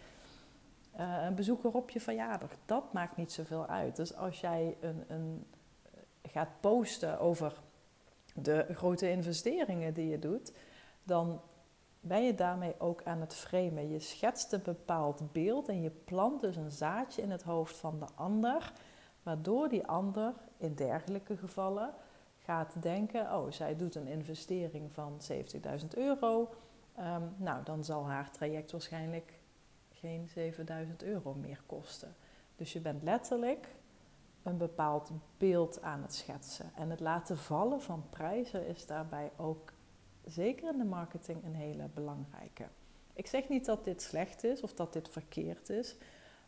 uh, 0.99 1.23
een 1.25 1.35
bezoeker 1.35 1.71
op 1.71 1.91
je 1.91 2.01
verjaardag, 2.01 2.51
dat 2.65 2.93
maakt 2.93 3.17
niet 3.17 3.33
zoveel 3.33 3.67
uit. 3.67 3.97
Dus 3.97 4.17
als 4.17 4.41
jij 4.41 4.77
een, 4.81 5.05
een, 5.09 5.47
gaat 6.23 6.61
posten 6.61 7.21
over 7.21 7.61
de 8.35 8.67
grote 8.71 9.11
investeringen 9.11 9.95
die 9.95 10.09
je 10.09 10.19
doet, 10.19 10.53
dan 11.03 11.41
ben 12.07 12.25
je 12.25 12.35
daarmee 12.35 12.75
ook 12.79 13.03
aan 13.05 13.21
het 13.21 13.35
framen. 13.35 13.89
Je 13.89 13.99
schetst 13.99 14.53
een 14.53 14.63
bepaald 14.63 15.33
beeld 15.33 15.69
en 15.69 15.83
je 15.83 15.91
plant 15.91 16.41
dus 16.41 16.57
een 16.57 16.71
zaadje 16.71 17.23
in 17.23 17.31
het 17.31 17.43
hoofd 17.43 17.77
van 17.77 17.99
de 17.99 18.07
ander, 18.15 18.73
waardoor 19.23 19.69
die 19.69 19.87
ander 19.87 20.35
in 20.57 20.75
dergelijke 20.75 21.37
gevallen 21.37 21.95
gaat 22.39 22.83
denken: 22.83 23.35
oh, 23.35 23.51
zij 23.51 23.77
doet 23.77 23.95
een 23.95 24.07
investering 24.07 24.93
van 24.93 25.21
70.000 25.81 25.89
euro 25.95 26.49
Ehm, 26.97 27.23
nou, 27.37 27.65
dan 27.65 27.85
zal 27.85 28.09
haar 28.09 28.31
traject 28.31 28.73
waarschijnlijk 28.73 29.33
geen 29.93 30.29
7000 30.29 31.03
euro 31.03 31.35
meer 31.35 31.63
kosten. 31.67 32.15
Dus 32.57 32.73
je 32.73 32.81
bent 32.81 33.03
letterlijk 33.03 33.75
een 34.43 34.57
bepaald 34.57 35.11
beeld 35.39 35.83
aan 35.83 36.03
het 36.03 36.15
schetsen. 36.15 36.71
En 36.75 36.91
het 36.91 37.01
laten 37.01 37.39
vallen 37.39 37.83
van 37.83 38.05
prijzen 38.11 38.67
is 38.67 38.87
daarbij 38.87 39.31
ook 39.37 39.73
zeker 40.27 40.73
in 40.73 40.79
de 40.79 40.85
marketing 40.85 41.45
een 41.45 41.55
hele 41.55 41.89
belangrijke. 41.95 42.65
Ik 43.13 43.27
zeg 43.27 43.49
niet 43.49 43.65
dat 43.65 43.85
dit 43.85 44.03
slecht 44.03 44.45
is 44.45 44.63
of 44.63 44.75
dat 44.75 44.93
dit 44.93 45.09
verkeerd 45.09 45.69
is, 45.69 45.97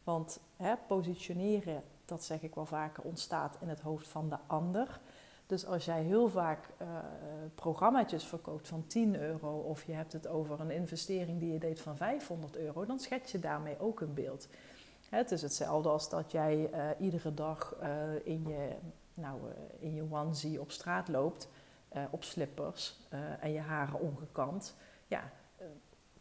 want 0.04 0.40
hè, 0.56 0.74
positioneren, 0.86 1.82
dat 2.04 2.24
zeg 2.24 2.42
ik 2.42 2.54
wel 2.54 2.66
vaker, 2.66 3.02
ontstaat 3.02 3.56
in 3.60 3.68
het 3.68 3.80
hoofd 3.80 4.08
van 4.08 4.28
de 4.28 4.38
ander. 4.46 5.00
Dus 5.46 5.66
als 5.66 5.84
jij 5.84 6.02
heel 6.02 6.28
vaak 6.28 6.68
uh, 6.82 6.88
programmaatjes 7.54 8.24
verkoopt 8.24 8.68
van 8.68 8.86
10 8.86 9.20
euro 9.20 9.58
of 9.58 9.84
je 9.84 9.92
hebt 9.92 10.12
het 10.12 10.26
over 10.26 10.60
een 10.60 10.70
investering 10.70 11.40
die 11.40 11.52
je 11.52 11.58
deed 11.58 11.80
van 11.80 11.96
500 11.96 12.56
euro, 12.56 12.86
dan 12.86 12.98
schets 12.98 13.32
je 13.32 13.40
daarmee 13.40 13.80
ook 13.80 14.00
een 14.00 14.14
beeld. 14.14 14.48
Het 15.08 15.30
is 15.30 15.42
hetzelfde 15.42 15.88
als 15.88 16.08
dat 16.08 16.30
jij 16.30 16.70
uh, 16.72 16.88
iedere 16.98 17.34
dag 17.34 17.76
uh, 17.82 17.88
in, 18.24 18.48
je, 18.48 18.68
nou, 19.14 19.40
in 19.78 19.94
je 19.94 20.06
onesie 20.10 20.60
op 20.60 20.70
straat 20.70 21.08
loopt, 21.08 21.48
op 22.10 22.24
slippers 22.24 22.98
en 23.40 23.52
je 23.52 23.60
haren 23.60 24.00
ongekamd. 24.00 24.76
Ja, 25.06 25.30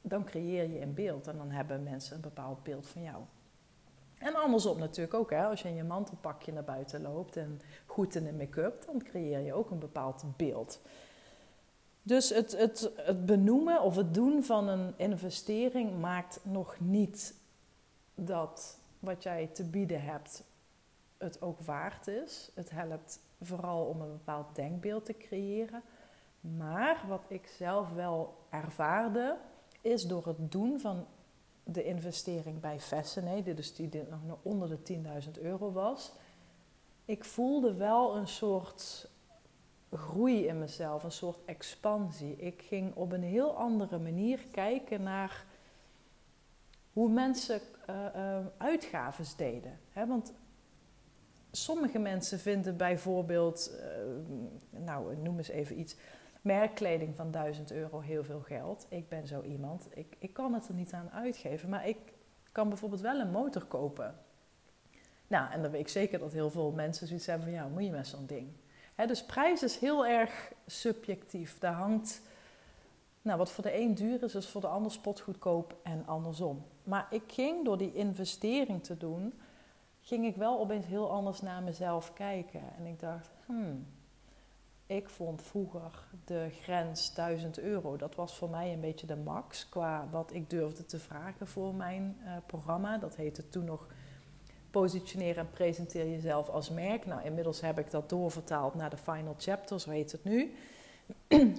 dan 0.02 0.26
creëer 0.26 0.70
je 0.70 0.82
een 0.82 0.94
beeld 0.94 1.28
en 1.28 1.38
dan 1.38 1.52
hebben 1.52 1.84
mensen 1.84 2.16
een 2.16 2.22
bepaald 2.22 2.64
beeld 2.64 2.88
van 2.88 3.02
jou. 3.02 3.24
En 4.18 4.36
andersom 4.36 4.80
natuurlijk 4.80 5.14
ook, 5.14 5.30
hè? 5.30 5.46
als 5.46 5.62
je 5.62 5.68
in 5.68 5.76
je 5.76 5.84
mantelpakje 5.84 6.54
naar 6.54 6.64
buiten 6.64 7.02
loopt 7.02 7.38
en 7.38 7.62
goed 7.86 8.16
in 8.16 8.24
de 8.24 8.34
make-up, 8.34 8.86
dan 8.86 9.04
creëer 9.04 9.40
je 9.40 9.54
ook 9.54 9.72
een 9.72 9.80
bepaald 9.80 10.24
beeld. 10.38 10.80
Dus 12.02 12.30
het, 12.30 12.58
het, 12.58 12.92
het 12.96 13.26
benoemen 13.26 13.82
of 13.82 13.96
het 13.96 14.14
doen 14.14 14.44
van 14.44 14.68
een 14.68 14.94
investering 14.98 16.00
maakt 16.00 16.40
nog 16.44 16.80
niet 16.80 17.36
dat 18.16 18.80
wat 19.00 19.24
jij 19.24 19.48
te 19.54 19.64
bieden 19.64 20.04
hebt 20.04 20.44
het 21.18 21.42
ook 21.42 21.62
waard 21.62 22.08
is. 22.08 22.52
Het 22.54 22.70
helpt 22.70 23.20
vooral 23.42 23.86
om 23.86 24.02
een 24.02 24.12
bepaald 24.12 24.56
denkbeeld 24.56 25.06
te 25.06 25.18
creëren. 25.18 25.84
Maar 26.40 27.06
wat 27.08 27.26
ik 27.28 27.48
zelf 27.48 27.94
wel 27.94 28.38
ervaarde, 28.50 29.38
is 29.82 30.08
door 30.08 30.28
het 30.28 30.52
doen 30.52 30.80
van 30.80 31.06
de 31.64 31.84
investering 31.84 32.60
bij 32.60 32.80
Fascinate, 32.80 33.54
dus 33.54 33.76
die 33.76 33.90
nog 34.10 34.38
onder 34.42 34.70
de 34.70 35.02
10.000 35.36 35.42
euro 35.42 35.72
was. 35.72 36.14
Ik 37.06 37.26
voelde 37.26 37.74
wel 37.74 38.16
een 38.16 38.28
soort 38.28 39.10
groei 39.92 40.48
in 40.48 40.60
mezelf, 40.60 41.04
een 41.04 41.12
soort 41.12 41.46
expansie. 41.46 42.36
Ik 42.36 42.62
ging 42.62 42.96
op 42.96 43.12
een 43.12 43.24
heel 43.24 43.58
andere 43.58 44.00
manier 44.00 44.40
kijken 44.52 45.04
naar 45.04 45.46
hoe 46.94 47.10
mensen 47.10 47.62
uh, 47.90 48.40
uitgaves 48.58 49.36
deden. 49.36 49.80
want 49.94 50.34
sommige 51.64 52.00
mensen 52.00 52.40
vinden 52.40 52.78
bijvoorbeeld, 52.78 53.72
uh, 53.74 54.82
nou 54.84 55.16
noem 55.18 55.38
eens 55.38 55.50
even 55.50 55.80
iets, 55.80 55.96
merkkleding 56.42 57.16
van 57.16 57.32
1000 57.32 57.72
euro 57.72 58.00
heel 58.00 58.24
veel 58.24 58.42
geld. 58.42 58.86
Ik 58.90 59.10
ben 59.10 59.28
zo 59.28 59.42
iemand. 59.42 59.88
Ik, 59.94 60.16
ik 60.20 60.34
kan 60.34 60.54
het 60.54 60.68
er 60.68 60.74
niet 60.74 60.94
aan 60.94 61.12
uitgeven. 61.12 61.70
Maar 61.70 61.88
ik 61.88 61.98
kan 62.52 62.70
bijvoorbeeld 62.70 63.02
wel 63.02 63.20
een 63.20 63.32
motor 63.32 63.66
kopen. 63.66 64.16
Nou, 65.28 65.52
en 65.52 65.62
dan 65.62 65.72
weet 65.72 65.82
ik 65.82 65.88
zeker 65.88 66.20
dat 66.20 66.34
heel 66.34 66.50
veel 66.50 66.72
mensen 66.72 67.08
zoiets 67.08 67.26
hebben 67.26 67.48
van... 67.48 67.56
ja, 67.56 67.68
moet 67.68 67.84
je 67.84 67.92
met 67.92 68.08
zo'n 68.08 68.26
ding? 68.26 68.48
dus 69.08 69.26
prijs 69.26 69.64
is 69.64 69.78
heel 69.78 70.06
erg 70.06 70.52
subjectief. 70.66 71.60
Daar 71.60 71.74
hangt... 71.74 72.22
Nou, 73.22 73.38
wat 73.38 73.52
voor 73.52 73.64
de 73.64 73.80
een 73.80 73.96
duur 73.96 74.24
is, 74.24 74.36
is 74.36 74.48
voor 74.48 74.62
de 74.62 74.68
ander 74.68 74.92
spotgoedkoop 74.92 75.76
en 75.84 76.04
andersom. 76.06 76.66
Maar 76.84 77.08
ik 77.10 77.24
ging 77.28 77.66
door 77.66 77.78
die 77.78 77.94
investering 77.94 78.84
te 78.84 78.98
doen... 78.98 79.34
ging 80.08 80.26
ik 80.26 80.36
wel 80.36 80.60
opeens 80.60 80.86
heel 80.86 81.12
anders 81.12 81.42
naar 81.42 81.64
mezelf 81.64 82.14
kijken. 82.14 82.62
En 82.78 82.86
ik 82.86 83.00
dacht, 83.00 83.30
hmm, 83.46 83.86
ik 84.86 85.10
vond 85.10 85.42
vroeger 85.42 86.08
de 86.26 86.48
grens 86.62 87.14
1000 87.14 87.60
euro, 87.60 87.98
dat 87.98 88.16
was 88.16 88.36
voor 88.36 88.50
mij 88.50 88.74
een 88.74 88.80
beetje 88.80 89.08
de 89.08 89.16
max 89.16 89.70
qua 89.70 90.08
wat 90.12 90.34
ik 90.34 90.50
durfde 90.50 90.86
te 90.86 91.00
vragen 91.00 91.48
voor 91.48 91.76
mijn 91.76 92.18
uh, 92.24 92.32
programma. 92.46 92.98
Dat 92.98 93.16
heette 93.16 93.50
toen 93.50 93.66
nog 93.66 93.88
positioneren 94.72 95.38
en 95.38 95.50
presenteer 95.50 96.10
jezelf 96.10 96.50
als 96.50 96.70
merk. 96.70 97.06
Nou, 97.06 97.24
inmiddels 97.24 97.62
heb 97.62 97.80
ik 97.80 97.92
dat 97.92 98.10
doorvertaald 98.10 98.76
naar 98.76 98.90
de 98.90 98.98
final 98.98 99.36
chapter, 99.38 99.80
zo 99.80 99.90
heet 99.90 100.12
het 100.12 100.24
nu. 100.24 100.54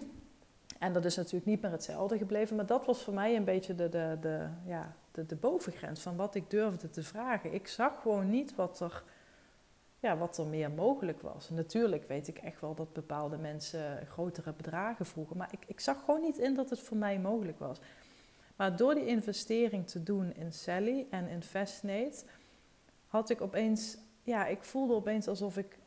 en 0.79 0.93
dat 0.93 1.05
is 1.05 1.17
natuurlijk 1.17 1.47
niet 1.47 1.63
meer 1.63 1.71
hetzelfde 1.71 2.19
gebleven, 2.19 2.57
maar 2.57 2.67
dat 2.67 2.87
was 2.87 3.03
voor 3.03 3.15
mij 3.15 3.37
een 3.37 3.45
beetje 3.45 3.75
de, 3.75 3.89
de, 3.89 4.17
de, 4.21 4.49
ja, 4.65 4.95
de, 5.19 5.27
de 5.27 5.37
bovengrens 5.37 6.01
van 6.01 6.17
wat 6.17 6.35
ik 6.35 6.51
durfde 6.51 6.91
te 6.91 7.03
vragen. 7.03 7.55
Ik 7.55 7.69
zag 7.69 8.01
gewoon 8.03 8.31
niet 8.31 8.55
wat 8.55 8.81
er 8.81 9.03
ja, 10.01 10.17
wat 10.17 10.39
er 10.39 10.47
meer 10.47 10.71
mogelijk 10.71 11.21
was. 11.21 11.51
natuurlijk 11.51 12.09
weet 12.09 12.29
ik 12.29 12.39
echt 12.39 12.61
wel 12.61 12.75
dat 12.75 12.93
bepaalde 12.93 13.37
mensen 13.37 14.07
grotere 14.07 14.53
bedragen 14.53 15.07
vroegen, 15.07 15.37
maar 15.37 15.49
ik, 15.53 15.65
ik 15.67 15.81
zag 15.81 16.05
gewoon 16.05 16.21
niet 16.21 16.39
in 16.39 16.55
dat 16.55 16.71
het 16.71 16.81
voor 16.81 16.97
mij 16.97 17.19
mogelijk 17.19 17.59
was. 17.59 17.81
Maar 18.57 18.77
door 18.77 18.95
die 18.95 19.07
investering 19.07 19.89
te 19.89 20.03
doen 20.03 20.35
in 20.35 20.53
Sally 20.53 21.07
en 21.11 21.29
in 21.29 21.43
Fascinate, 21.43 22.25
had 23.07 23.31
ik 23.31 23.41
opeens, 23.41 23.99
ja, 24.23 24.47
ik 24.47 24.65
voelde 24.65 24.95
opeens 24.95 25.29
alsof 25.29 25.57
ik, 25.57 25.79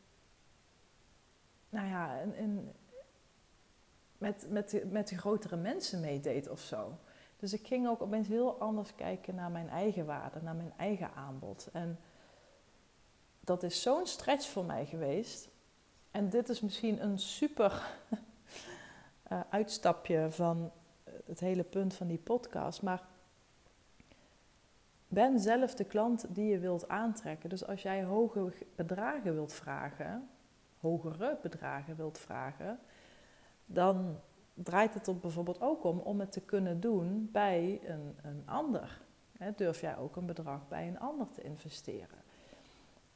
nou 1.69 1.87
ja, 1.87 2.19
in, 2.19 2.35
in, 2.35 2.71
met, 4.17 4.45
met, 4.49 4.83
met 4.91 5.07
de 5.07 5.17
grotere 5.17 5.55
mensen 5.55 5.99
meedeed 5.99 6.49
of 6.49 6.59
zo. 6.59 6.97
Dus 7.41 7.53
ik 7.53 7.67
ging 7.67 7.87
ook 7.87 8.01
opeens 8.01 8.27
heel 8.27 8.59
anders 8.59 8.95
kijken 8.95 9.35
naar 9.35 9.51
mijn 9.51 9.69
eigen 9.69 10.05
waarde, 10.05 10.41
naar 10.41 10.55
mijn 10.55 10.73
eigen 10.77 11.13
aanbod. 11.13 11.69
En 11.73 11.99
dat 13.39 13.63
is 13.63 13.81
zo'n 13.81 14.05
stretch 14.05 14.47
voor 14.47 14.65
mij 14.65 14.85
geweest. 14.85 15.49
En 16.11 16.29
dit 16.29 16.49
is 16.49 16.61
misschien 16.61 17.03
een 17.03 17.19
super 17.19 17.97
uh, 19.31 19.39
uitstapje 19.49 20.27
van 20.31 20.71
het 21.25 21.39
hele 21.39 21.63
punt 21.63 21.93
van 21.93 22.07
die 22.07 22.17
podcast. 22.17 22.81
Maar 22.81 23.03
ben 25.07 25.39
zelf 25.39 25.75
de 25.75 25.85
klant 25.85 26.25
die 26.29 26.49
je 26.49 26.59
wilt 26.59 26.87
aantrekken. 26.87 27.49
Dus 27.49 27.67
als 27.67 27.81
jij 27.81 28.03
hoge 28.03 28.53
bedragen 28.75 29.33
wilt 29.33 29.53
vragen, 29.53 30.29
hogere 30.79 31.37
bedragen 31.41 31.95
wilt 31.95 32.17
vragen, 32.17 32.79
dan 33.65 34.19
draait 34.53 34.93
het 34.93 35.07
er 35.07 35.17
bijvoorbeeld 35.17 35.61
ook 35.61 35.83
om 35.83 35.99
om 35.99 36.19
het 36.19 36.31
te 36.31 36.41
kunnen 36.41 36.79
doen 36.79 37.29
bij 37.31 37.81
een, 37.83 38.17
een 38.21 38.43
ander. 38.45 39.01
durf 39.55 39.81
jij 39.81 39.97
ook 39.97 40.15
een 40.15 40.25
bedrag 40.25 40.67
bij 40.67 40.87
een 40.87 40.99
ander 40.99 41.29
te 41.29 41.41
investeren? 41.41 42.19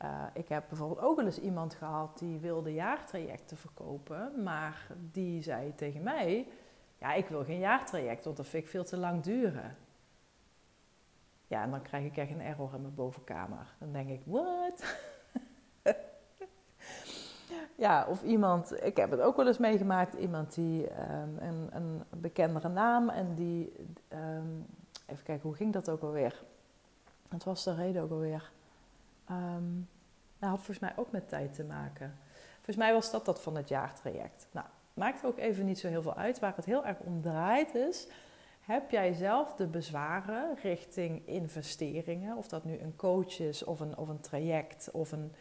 Uh, 0.03 0.23
ik 0.33 0.47
heb 0.47 0.65
bijvoorbeeld 0.67 0.99
ook 0.99 1.15
wel 1.15 1.25
eens 1.25 1.39
iemand 1.39 1.73
gehad 1.73 2.17
die 2.19 2.37
wilde 2.37 2.73
jaartrajecten 2.73 3.57
verkopen, 3.57 4.43
maar 4.43 4.87
die 5.11 5.41
zei 5.41 5.75
tegen 5.75 6.03
mij: 6.03 6.47
Ja, 6.97 7.13
ik 7.13 7.27
wil 7.27 7.43
geen 7.43 7.59
jaartraject, 7.59 8.25
want 8.25 8.37
dat 8.37 8.47
vind 8.47 8.63
ik 8.63 8.69
veel 8.69 8.83
te 8.83 8.97
lang 8.97 9.23
duren. 9.23 9.77
Ja, 11.47 11.63
en 11.63 11.71
dan 11.71 11.81
krijg 11.81 12.05
ik 12.05 12.17
echt 12.17 12.31
een 12.31 12.41
error 12.41 12.73
in 12.73 12.81
mijn 12.81 12.95
bovenkamer. 12.95 13.75
Dan 13.79 13.91
denk 13.91 14.09
ik: 14.09 14.21
What? 14.25 14.83
Ja, 17.75 18.05
of 18.09 18.23
iemand, 18.23 18.83
ik 18.83 18.97
heb 18.97 19.11
het 19.11 19.19
ook 19.19 19.35
wel 19.35 19.47
eens 19.47 19.57
meegemaakt, 19.57 20.13
iemand 20.13 20.53
die 20.53 20.89
um, 20.89 21.37
een, 21.39 21.69
een 21.71 22.03
bekendere 22.09 22.69
naam 22.69 23.09
en 23.09 23.35
die, 23.35 23.73
um, 24.13 24.65
even 25.05 25.23
kijken, 25.23 25.47
hoe 25.47 25.55
ging 25.55 25.73
dat 25.73 25.89
ook 25.89 26.01
alweer? 26.01 26.43
Wat 27.29 27.43
was 27.43 27.63
de 27.63 27.75
reden 27.75 28.01
ook 28.01 28.11
alweer? 28.11 28.51
Um, 29.31 29.87
dat 30.39 30.49
had 30.49 30.57
volgens 30.57 30.79
mij 30.79 30.93
ook 30.95 31.11
met 31.11 31.29
tijd 31.29 31.53
te 31.53 31.63
maken. 31.63 32.17
Volgens 32.55 32.77
mij 32.77 32.93
was 32.93 33.11
dat 33.11 33.25
dat 33.25 33.41
van 33.41 33.55
het 33.55 33.69
jaartraject. 33.69 34.47
Nou, 34.51 34.65
maakt 34.93 35.25
ook 35.25 35.37
even 35.37 35.65
niet 35.65 35.79
zo 35.79 35.87
heel 35.87 36.01
veel 36.01 36.15
uit. 36.15 36.39
Waar 36.39 36.55
het 36.55 36.65
heel 36.65 36.85
erg 36.85 36.99
om 36.99 37.21
draait 37.21 37.75
is... 37.75 38.07
Heb 38.65 38.91
jij 38.91 39.13
zelf 39.13 39.53
de 39.53 39.67
bezwaren 39.67 40.55
richting 40.61 41.27
investeringen? 41.27 42.37
Of 42.37 42.47
dat 42.47 42.63
nu 42.63 42.79
een 42.79 42.95
coach 42.95 43.39
is 43.39 43.63
of 43.63 43.79
een, 43.79 43.97
of 43.97 44.09
een 44.09 44.19
traject 44.19 44.89
of 44.91 45.11
een, 45.11 45.33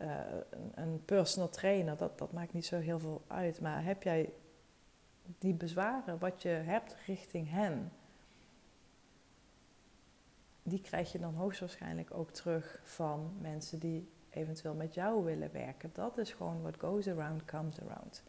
een, 0.00 0.72
een, 0.74 1.04
personal 1.04 1.48
trainer. 1.48 1.96
Dat, 1.96 2.18
dat 2.18 2.32
maakt 2.32 2.52
niet 2.52 2.66
zo 2.66 2.78
heel 2.78 2.98
veel 2.98 3.22
uit. 3.26 3.60
Maar 3.60 3.84
heb 3.84 4.02
jij 4.02 4.32
die 5.38 5.54
bezwaren 5.54 6.18
wat 6.18 6.42
je 6.42 6.48
hebt 6.48 6.96
richting 7.06 7.50
hen? 7.50 7.92
die 10.62 10.80
krijg 10.80 11.12
je 11.12 11.18
dan 11.18 11.34
hoogstwaarschijnlijk 11.34 12.14
ook 12.14 12.30
terug 12.30 12.80
van 12.82 13.32
mensen 13.40 13.78
die 13.78 14.10
eventueel 14.30 14.74
met 14.74 14.94
jou 14.94 15.24
willen 15.24 15.52
werken. 15.52 15.90
Dat 15.92 16.18
is 16.18 16.32
gewoon 16.32 16.62
what 16.62 16.80
goes 16.80 17.08
around 17.08 17.44
comes 17.44 17.80
around. 17.80 18.22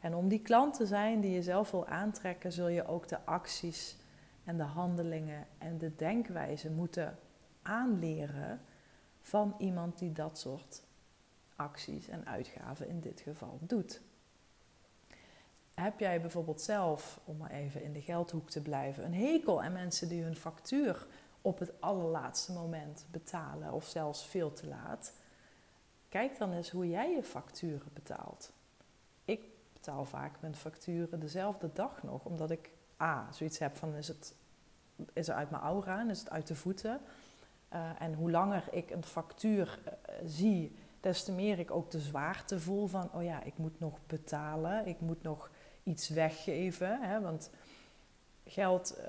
En 0.00 0.14
om 0.14 0.28
die 0.28 0.42
klant 0.42 0.74
te 0.74 0.86
zijn 0.86 1.20
die 1.20 1.30
je 1.30 1.42
zelf 1.42 1.70
wil 1.70 1.86
aantrekken, 1.86 2.52
zul 2.52 2.68
je 2.68 2.86
ook 2.86 3.08
de 3.08 3.24
acties 3.24 3.96
en 4.44 4.56
de 4.56 4.62
handelingen 4.62 5.46
en 5.58 5.78
de 5.78 5.96
denkwijze 5.96 6.70
moeten 6.70 7.18
aanleren 7.62 8.60
van 9.20 9.54
iemand 9.58 9.98
die 9.98 10.12
dat 10.12 10.38
soort 10.38 10.82
acties 11.60 12.08
en 12.08 12.26
uitgaven 12.26 12.88
in 12.88 13.00
dit 13.00 13.20
geval 13.20 13.58
doet. 13.60 14.00
heb 15.74 16.00
jij 16.00 16.20
bijvoorbeeld 16.20 16.60
zelf, 16.60 17.20
om 17.24 17.36
maar 17.36 17.50
even 17.50 17.82
in 17.82 17.92
de 17.92 18.00
geldhoek 18.00 18.50
te 18.50 18.62
blijven, 18.62 19.04
een 19.04 19.14
hekel 19.14 19.62
aan 19.62 19.72
mensen 19.72 20.08
die 20.08 20.22
hun 20.22 20.36
factuur 20.36 21.06
op 21.42 21.58
het 21.58 21.80
allerlaatste 21.80 22.52
moment 22.52 23.06
betalen 23.10 23.72
of 23.72 23.84
zelfs 23.84 24.26
veel 24.26 24.52
te 24.52 24.66
laat? 24.66 25.12
Kijk 26.08 26.38
dan 26.38 26.52
eens 26.52 26.70
hoe 26.70 26.88
jij 26.88 27.10
je 27.10 27.22
facturen 27.22 27.90
betaalt. 27.92 28.52
Ik 29.24 29.40
betaal 29.72 30.04
vaak 30.04 30.40
mijn 30.40 30.54
facturen 30.54 31.20
dezelfde 31.20 31.70
dag 31.72 32.02
nog, 32.02 32.24
omdat 32.24 32.50
ik 32.50 32.70
A, 33.00 33.32
zoiets 33.32 33.58
heb 33.58 33.76
van 33.76 33.94
is 33.94 34.08
het, 34.08 34.34
is 35.12 35.30
uit 35.30 35.50
mijn 35.50 35.62
aura 35.62 36.08
is 36.10 36.18
het 36.18 36.30
uit 36.30 36.46
de 36.46 36.54
voeten. 36.54 37.00
Uh, 37.72 38.02
en 38.02 38.14
hoe 38.14 38.30
langer 38.30 38.64
ik 38.70 38.90
een 38.90 39.04
factuur 39.04 39.78
uh, 39.86 40.14
zie, 40.26 40.76
des 41.00 41.24
te 41.24 41.32
meer 41.32 41.58
ik 41.58 41.70
ook 41.70 41.90
de 41.90 42.00
zwaarte 42.00 42.60
voel 42.60 42.86
van, 42.86 43.10
oh 43.14 43.22
ja, 43.22 43.42
ik 43.42 43.58
moet 43.58 43.80
nog 43.80 43.98
betalen, 44.06 44.86
ik 44.86 45.00
moet 45.00 45.22
nog 45.22 45.50
iets 45.82 46.08
weggeven. 46.08 47.00
Hè, 47.02 47.20
want 47.20 47.50
geld 48.44 48.98
uh, 48.98 49.06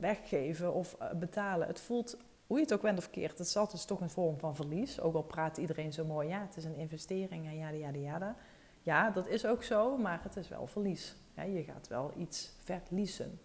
weggeven 0.00 0.74
of 0.74 0.96
betalen, 1.16 1.66
het 1.66 1.80
voelt, 1.80 2.16
hoe 2.46 2.56
je 2.56 2.62
het 2.62 2.72
ook 2.72 2.82
bent 2.82 2.98
of 2.98 3.10
keert, 3.10 3.38
het 3.38 3.46
is 3.46 3.56
altijd 3.56 3.86
toch 3.86 4.00
een 4.00 4.10
vorm 4.10 4.38
van 4.38 4.54
verlies. 4.54 5.00
Ook 5.00 5.14
al 5.14 5.22
praat 5.22 5.56
iedereen 5.56 5.92
zo 5.92 6.04
mooi, 6.04 6.28
ja, 6.28 6.40
het 6.40 6.56
is 6.56 6.64
een 6.64 6.76
investering 6.76 7.46
en 7.46 7.56
ja, 7.56 7.68
ja, 7.68 7.88
ja. 7.88 8.36
Ja, 8.82 9.10
dat 9.10 9.28
is 9.28 9.46
ook 9.46 9.62
zo, 9.62 9.96
maar 9.96 10.22
het 10.22 10.36
is 10.36 10.48
wel 10.48 10.66
verlies. 10.66 11.16
je 11.34 11.62
gaat 11.62 11.88
wel 11.88 12.12
iets 12.16 12.52
verliezen. 12.58 13.40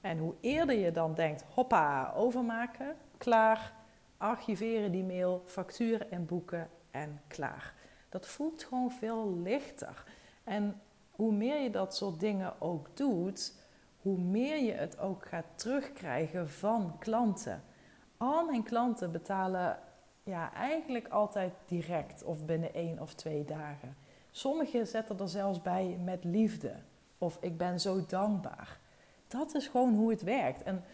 En 0.00 0.18
hoe 0.18 0.34
eerder 0.40 0.76
je 0.76 0.92
dan 0.92 1.14
denkt, 1.14 1.42
hoppa, 1.42 2.12
overmaken, 2.16 2.96
klaar, 3.16 3.72
archiveren 4.16 4.92
die 4.92 5.04
mail, 5.04 5.42
facturen 5.46 6.10
en 6.10 6.26
boeken 6.26 6.68
en 6.92 7.20
klaar. 7.26 7.74
Dat 8.08 8.26
voelt 8.28 8.64
gewoon 8.64 8.90
veel 8.90 9.38
lichter. 9.42 10.04
En 10.44 10.80
hoe 11.10 11.32
meer 11.32 11.60
je 11.60 11.70
dat 11.70 11.96
soort 11.96 12.20
dingen 12.20 12.60
ook 12.60 12.96
doet, 12.96 13.52
hoe 14.02 14.18
meer 14.18 14.58
je 14.58 14.72
het 14.72 14.98
ook 14.98 15.26
gaat 15.26 15.46
terugkrijgen 15.54 16.50
van 16.50 16.96
klanten. 16.98 17.62
Al 18.16 18.46
mijn 18.46 18.62
klanten 18.62 19.12
betalen 19.12 19.78
ja, 20.22 20.52
eigenlijk 20.52 21.08
altijd 21.08 21.52
direct 21.66 22.22
of 22.22 22.44
binnen 22.44 22.74
één 22.74 22.98
of 22.98 23.14
twee 23.14 23.44
dagen. 23.44 23.96
Sommigen 24.30 24.86
zetten 24.86 25.18
er 25.18 25.28
zelfs 25.28 25.62
bij 25.62 25.98
met 26.04 26.24
liefde 26.24 26.74
of 27.18 27.38
ik 27.40 27.56
ben 27.56 27.80
zo 27.80 28.06
dankbaar. 28.06 28.78
Dat 29.28 29.54
is 29.54 29.66
gewoon 29.66 29.94
hoe 29.94 30.10
het 30.10 30.22
werkt. 30.22 30.62
En 30.62 30.84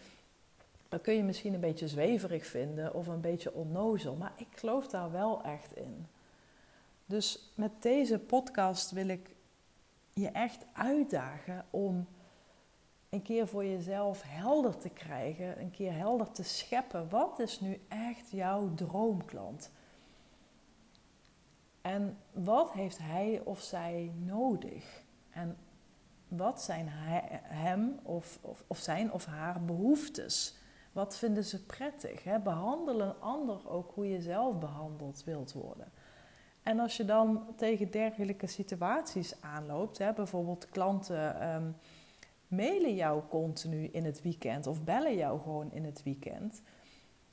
dat 0.89 1.01
kun 1.01 1.13
je 1.13 1.23
misschien 1.23 1.53
een 1.53 1.59
beetje 1.59 1.87
zweverig 1.87 2.45
vinden 2.45 2.93
of 2.93 3.07
een 3.07 3.21
beetje 3.21 3.53
onnozel, 3.53 4.15
maar 4.15 4.33
ik 4.35 4.47
geloof 4.51 4.87
daar 4.87 5.11
wel 5.11 5.43
echt 5.43 5.75
in. 5.75 6.07
Dus 7.05 7.51
met 7.55 7.81
deze 7.81 8.19
podcast 8.19 8.91
wil 8.91 9.07
ik 9.07 9.35
je 10.13 10.29
echt 10.29 10.65
uitdagen 10.73 11.65
om 11.69 12.07
een 13.09 13.21
keer 13.21 13.47
voor 13.47 13.65
jezelf 13.65 14.21
helder 14.25 14.77
te 14.77 14.89
krijgen, 14.89 15.59
een 15.59 15.71
keer 15.71 15.93
helder 15.93 16.31
te 16.31 16.43
scheppen. 16.43 17.09
Wat 17.09 17.39
is 17.39 17.59
nu 17.59 17.81
echt 17.87 18.31
jouw 18.31 18.73
droomklant? 18.73 19.71
En 21.81 22.17
wat 22.31 22.71
heeft 22.71 22.97
hij 22.97 23.41
of 23.43 23.61
zij 23.61 24.11
nodig? 24.17 25.03
En 25.29 25.57
wat 26.27 26.61
zijn 26.61 26.85
hem 27.43 27.99
of, 28.03 28.39
of, 28.41 28.63
of 28.67 28.77
zijn 28.77 29.11
of 29.11 29.25
haar 29.25 29.65
behoeftes? 29.65 30.58
Wat 30.99 31.17
vinden 31.17 31.43
ze 31.43 31.65
prettig? 31.65 32.23
Hè? 32.23 32.39
Behandel 32.39 33.01
een 33.01 33.19
ander 33.19 33.69
ook 33.69 33.91
hoe 33.93 34.09
je 34.09 34.21
zelf 34.21 34.59
behandeld 34.59 35.23
wilt 35.23 35.53
worden. 35.53 35.91
En 36.63 36.79
als 36.79 36.97
je 36.97 37.05
dan 37.05 37.45
tegen 37.55 37.91
dergelijke 37.91 38.47
situaties 38.47 39.41
aanloopt, 39.41 39.97
hè, 39.97 40.13
bijvoorbeeld 40.13 40.69
klanten 40.69 41.53
um, 41.55 41.75
mailen 42.47 42.95
jou 42.95 43.23
continu 43.29 43.85
in 43.85 44.05
het 44.05 44.21
weekend 44.21 44.67
of 44.67 44.83
bellen 44.83 45.15
jou 45.15 45.41
gewoon 45.41 45.71
in 45.71 45.85
het 45.85 46.03
weekend. 46.03 46.61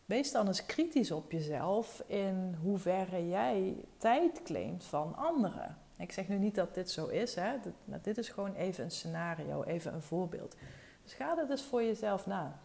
Wees 0.05 0.33
dan 0.33 0.47
eens 0.47 0.67
kritisch 0.67 1.11
op 1.11 1.33
jezelf 1.33 2.05
in 2.07 2.57
hoeverre 2.63 3.29
jij 3.29 3.77
tijd 3.97 4.43
claimt 4.43 4.85
van 4.85 5.17
anderen. 5.17 5.79
Ik 5.99 6.13
zeg 6.13 6.29
nu 6.29 6.39
niet 6.39 6.55
dat 6.55 6.75
dit 6.75 6.91
zo 6.91 7.07
is, 7.07 7.35
hè, 7.35 7.53
maar 7.85 8.03
dit 8.03 8.19
is 8.19 8.29
gewoon 8.29 8.55
even 8.55 8.85
een 8.85 8.91
scenario, 8.91 9.63
even 9.63 9.95
een 9.95 10.03
voorbeeld. 10.03 10.57
Dus 11.03 11.13
ga 11.13 11.39
er 11.39 11.47
dus 11.47 11.63
voor 11.63 11.83
jezelf 11.83 12.27
na. 12.27 12.65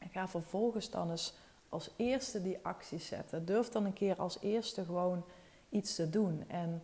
En 0.00 0.08
ga 0.08 0.28
vervolgens 0.28 0.90
dan 0.90 1.10
eens 1.10 1.34
als 1.68 1.90
eerste 1.96 2.42
die 2.42 2.58
acties 2.62 3.06
zetten. 3.06 3.44
Durf 3.44 3.68
dan 3.68 3.84
een 3.84 3.92
keer 3.92 4.16
als 4.16 4.38
eerste 4.40 4.84
gewoon 4.84 5.24
iets 5.68 5.94
te 5.94 6.10
doen. 6.10 6.44
En 6.48 6.82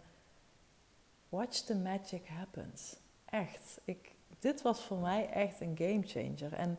watch 1.28 1.58
the 1.58 1.76
magic 1.76 2.26
happens. 2.26 2.96
Echt. 3.24 3.80
Ik, 3.84 4.14
dit 4.38 4.62
was 4.62 4.84
voor 4.84 4.98
mij 4.98 5.30
echt 5.30 5.60
een 5.60 5.76
game 5.76 6.02
changer. 6.02 6.52
En 6.52 6.78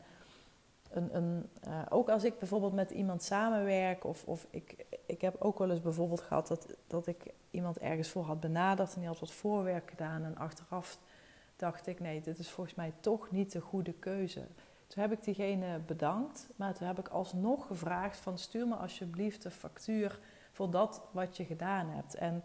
een, 0.89 1.15
een, 1.15 1.49
uh, 1.67 1.81
ook 1.89 2.09
als 2.09 2.23
ik 2.23 2.39
bijvoorbeeld 2.39 2.73
met 2.73 2.91
iemand 2.91 3.23
samenwerk, 3.23 4.03
of, 4.03 4.23
of 4.25 4.47
ik, 4.49 4.85
ik 5.05 5.21
heb 5.21 5.35
ook 5.39 5.59
wel 5.59 5.69
eens 5.69 5.81
bijvoorbeeld 5.81 6.21
gehad 6.21 6.47
dat, 6.47 6.67
dat 6.87 7.07
ik 7.07 7.33
iemand 7.51 7.77
ergens 7.77 8.09
voor 8.09 8.23
had 8.23 8.39
benaderd 8.39 8.93
en 8.93 8.99
die 8.99 9.07
had 9.07 9.19
wat 9.19 9.31
voorwerk 9.31 9.89
gedaan. 9.89 10.23
En 10.23 10.37
achteraf 10.37 10.99
dacht 11.55 11.87
ik, 11.87 11.99
nee, 11.99 12.21
dit 12.21 12.39
is 12.39 12.49
volgens 12.49 12.75
mij 12.75 12.93
toch 12.99 13.31
niet 13.31 13.51
de 13.51 13.61
goede 13.61 13.93
keuze. 13.93 14.45
Toen 14.87 15.01
heb 15.01 15.11
ik 15.11 15.23
diegene 15.23 15.79
bedankt, 15.79 16.49
maar 16.55 16.73
toen 16.73 16.87
heb 16.87 16.99
ik 16.99 17.07
alsnog 17.07 17.67
gevraagd 17.67 18.17
van 18.17 18.37
stuur 18.37 18.67
me 18.67 18.75
alsjeblieft 18.75 19.43
de 19.43 19.51
factuur 19.51 20.19
voor 20.51 20.71
dat 20.71 21.01
wat 21.11 21.37
je 21.37 21.45
gedaan 21.45 21.89
hebt. 21.89 22.15
En 22.15 22.43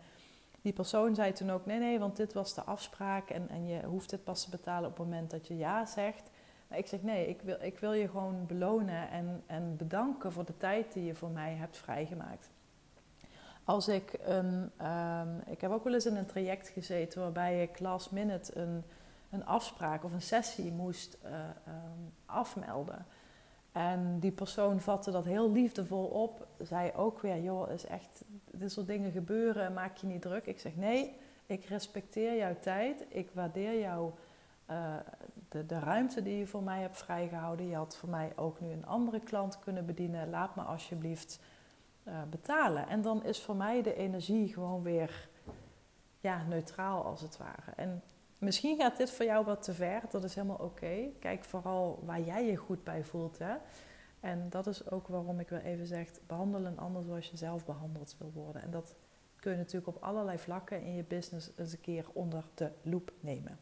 die 0.62 0.72
persoon 0.72 1.14
zei 1.14 1.33
toen 1.33 1.50
ook, 1.50 1.66
nee, 1.66 1.78
nee, 1.78 1.98
want 1.98 2.16
dit 2.16 2.33
was 2.33 2.55
de 2.55 2.62
afspraak 2.62 3.31
en, 3.31 3.48
en 3.48 3.66
je 3.66 3.85
hoeft 3.85 4.11
dit 4.11 4.24
pas 4.24 4.44
te 4.44 4.50
betalen 4.50 4.90
op 4.90 4.96
het 4.96 5.07
moment 5.07 5.31
dat 5.31 5.46
je 5.46 5.57
ja 5.57 5.87
zegt. 5.87 6.31
Maar 6.68 6.78
ik 6.78 6.87
zeg, 6.87 7.02
nee, 7.02 7.28
ik 7.28 7.42
wil, 7.42 7.57
ik 7.61 7.78
wil 7.78 7.92
je 7.92 8.09
gewoon 8.09 8.46
belonen 8.46 9.11
en, 9.11 9.42
en 9.46 9.76
bedanken 9.76 10.33
voor 10.33 10.44
de 10.44 10.57
tijd 10.57 10.92
die 10.92 11.05
je 11.05 11.14
voor 11.14 11.31
mij 11.31 11.55
hebt 11.55 11.76
vrijgemaakt. 11.76 12.50
Als 13.64 13.88
ik 13.88 14.18
een, 14.22 14.70
um, 14.87 15.42
ik 15.46 15.61
heb 15.61 15.70
ook 15.70 15.85
wel 15.85 15.94
eens 15.94 16.07
in 16.07 16.16
een 16.16 16.26
traject 16.26 16.68
gezeten 16.68 17.20
waarbij 17.20 17.62
ik 17.62 17.81
last 17.81 18.11
minute 18.11 18.59
een, 18.59 18.85
een 19.32 19.46
afspraak 19.46 20.04
of 20.04 20.12
een 20.12 20.22
sessie 20.22 20.72
moest 20.72 21.18
uh, 21.24 21.30
um, 21.68 22.12
afmelden. 22.26 23.06
En 23.72 24.18
die 24.18 24.32
persoon 24.32 24.80
vatte 24.80 25.10
dat 25.10 25.24
heel 25.24 25.52
liefdevol 25.52 26.04
op. 26.04 26.46
Zei 26.60 26.92
ook 26.96 27.20
weer, 27.20 27.42
joh, 27.42 27.70
is 27.70 27.86
echt, 27.86 28.24
dit 28.50 28.72
soort 28.72 28.86
dingen 28.86 29.10
gebeuren, 29.10 29.72
maak 29.72 29.96
je 29.96 30.06
niet 30.06 30.22
druk. 30.22 30.46
Ik 30.46 30.60
zeg, 30.60 30.76
nee, 30.76 31.16
ik 31.46 31.64
respecteer 31.64 32.36
jouw 32.36 32.56
tijd. 32.60 33.04
Ik 33.08 33.30
waardeer 33.32 33.80
jou 33.80 34.10
uh, 34.70 34.94
de, 35.48 35.66
de 35.66 35.78
ruimte 35.78 36.22
die 36.22 36.38
je 36.38 36.46
voor 36.46 36.62
mij 36.62 36.80
hebt 36.80 36.96
vrijgehouden. 36.96 37.68
Je 37.68 37.76
had 37.76 37.96
voor 37.96 38.08
mij 38.08 38.32
ook 38.36 38.60
nu 38.60 38.70
een 38.70 38.86
andere 38.86 39.20
klant 39.20 39.58
kunnen 39.58 39.86
bedienen. 39.86 40.30
Laat 40.30 40.56
me 40.56 40.62
alsjeblieft 40.62 41.40
uh, 42.04 42.14
betalen. 42.30 42.88
En 42.88 43.02
dan 43.02 43.24
is 43.24 43.42
voor 43.42 43.56
mij 43.56 43.82
de 43.82 43.94
energie 43.94 44.52
gewoon 44.52 44.82
weer 44.82 45.28
ja, 46.20 46.42
neutraal 46.48 47.04
als 47.04 47.20
het 47.20 47.36
ware. 47.36 47.72
En 47.76 48.02
Misschien 48.42 48.76
gaat 48.76 48.96
dit 48.96 49.11
voor 49.11 49.24
jou 49.24 49.44
wat 49.44 49.62
te 49.62 49.72
ver, 49.72 50.02
dat 50.11 50.24
is 50.24 50.35
helemaal 50.35 50.57
oké. 50.57 51.09
Kijk 51.18 51.44
vooral 51.44 52.02
waar 52.05 52.20
jij 52.20 52.46
je 52.46 52.57
goed 52.57 52.85
bij 52.85 53.05
voelt. 53.05 53.38
Hè? 53.38 53.55
En 54.20 54.46
dat 54.50 54.66
is 54.66 54.90
ook 54.90 55.09
waarom 55.09 55.40
ik 55.40 55.48
weer 55.48 55.62
even 55.62 55.87
zeg, 55.87 56.09
behandel 56.26 56.64
een 56.64 56.78
ander 56.78 57.02
zoals 57.02 57.31
je 57.31 57.37
zelf 57.37 57.64
behandeld 57.64 58.16
wil 58.18 58.33
worden. 58.35 58.62
En 58.62 58.70
dat 58.70 58.94
kun 59.37 59.52
je 59.52 59.59
natuurlijk 59.59 59.96
op 59.96 60.02
allerlei 60.02 60.38
vlakken 60.38 60.83
in 60.83 60.94
je 60.94 61.05
business 61.05 61.50
eens 61.57 61.72
een 61.72 61.81
keer 61.81 62.07
onder 62.12 62.44
de 62.55 62.70
loep 62.83 63.12
nemen. 63.20 63.59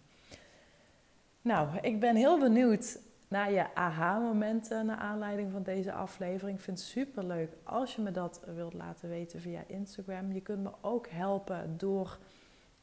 Nou, 1.43 1.79
ik 1.81 2.01
ben 2.01 2.16
heel 2.16 2.38
benieuwd 2.38 3.01
naar 3.29 3.53
je 3.53 3.75
aha-momenten 3.75 4.87
naar 4.87 4.99
aanleiding 4.99 5.53
van 5.53 5.62
deze 5.62 5.93
aflevering. 5.93 6.59
Ik 6.59 6.64
vind 6.64 6.79
het 6.79 6.88
super 6.88 7.25
leuk 7.25 7.53
als 7.62 7.95
je 7.95 8.03
me 8.03 8.11
dat 8.11 8.40
wilt 8.55 8.75
laten 8.75 9.09
weten 9.09 9.40
via 9.40 9.62
Instagram. 9.66 10.33
Je 10.33 10.40
kunt 10.40 10.62
me 10.62 10.71
ook 10.81 11.09
helpen 11.09 11.75
door 11.77 12.19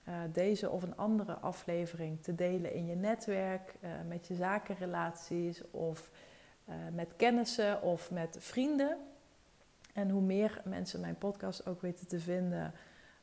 uh, 0.08 0.14
deze 0.34 0.70
of 0.70 0.84
een 0.84 0.96
andere 0.96 1.34
aflevering 1.34 2.24
te 2.24 2.36
delen 2.36 2.74
in 2.74 2.86
je 2.86 2.96
netwerk, 2.96 3.76
uh, 3.84 3.90
met 4.08 4.28
je 4.28 4.36
zakenrelaties 4.36 5.72
of 5.72 6.12
uh, 6.70 6.76
met 6.94 7.16
kennissen 7.16 7.82
of 7.82 8.12
met 8.12 8.38
vrienden. 8.40 8.98
En 9.94 10.10
hoe 10.10 10.22
meer 10.22 10.62
mensen 10.64 11.00
mijn 11.00 11.18
podcast 11.18 11.68
ook 11.68 11.82
weten 11.82 12.08
te 12.08 12.20
vinden, 12.20 12.74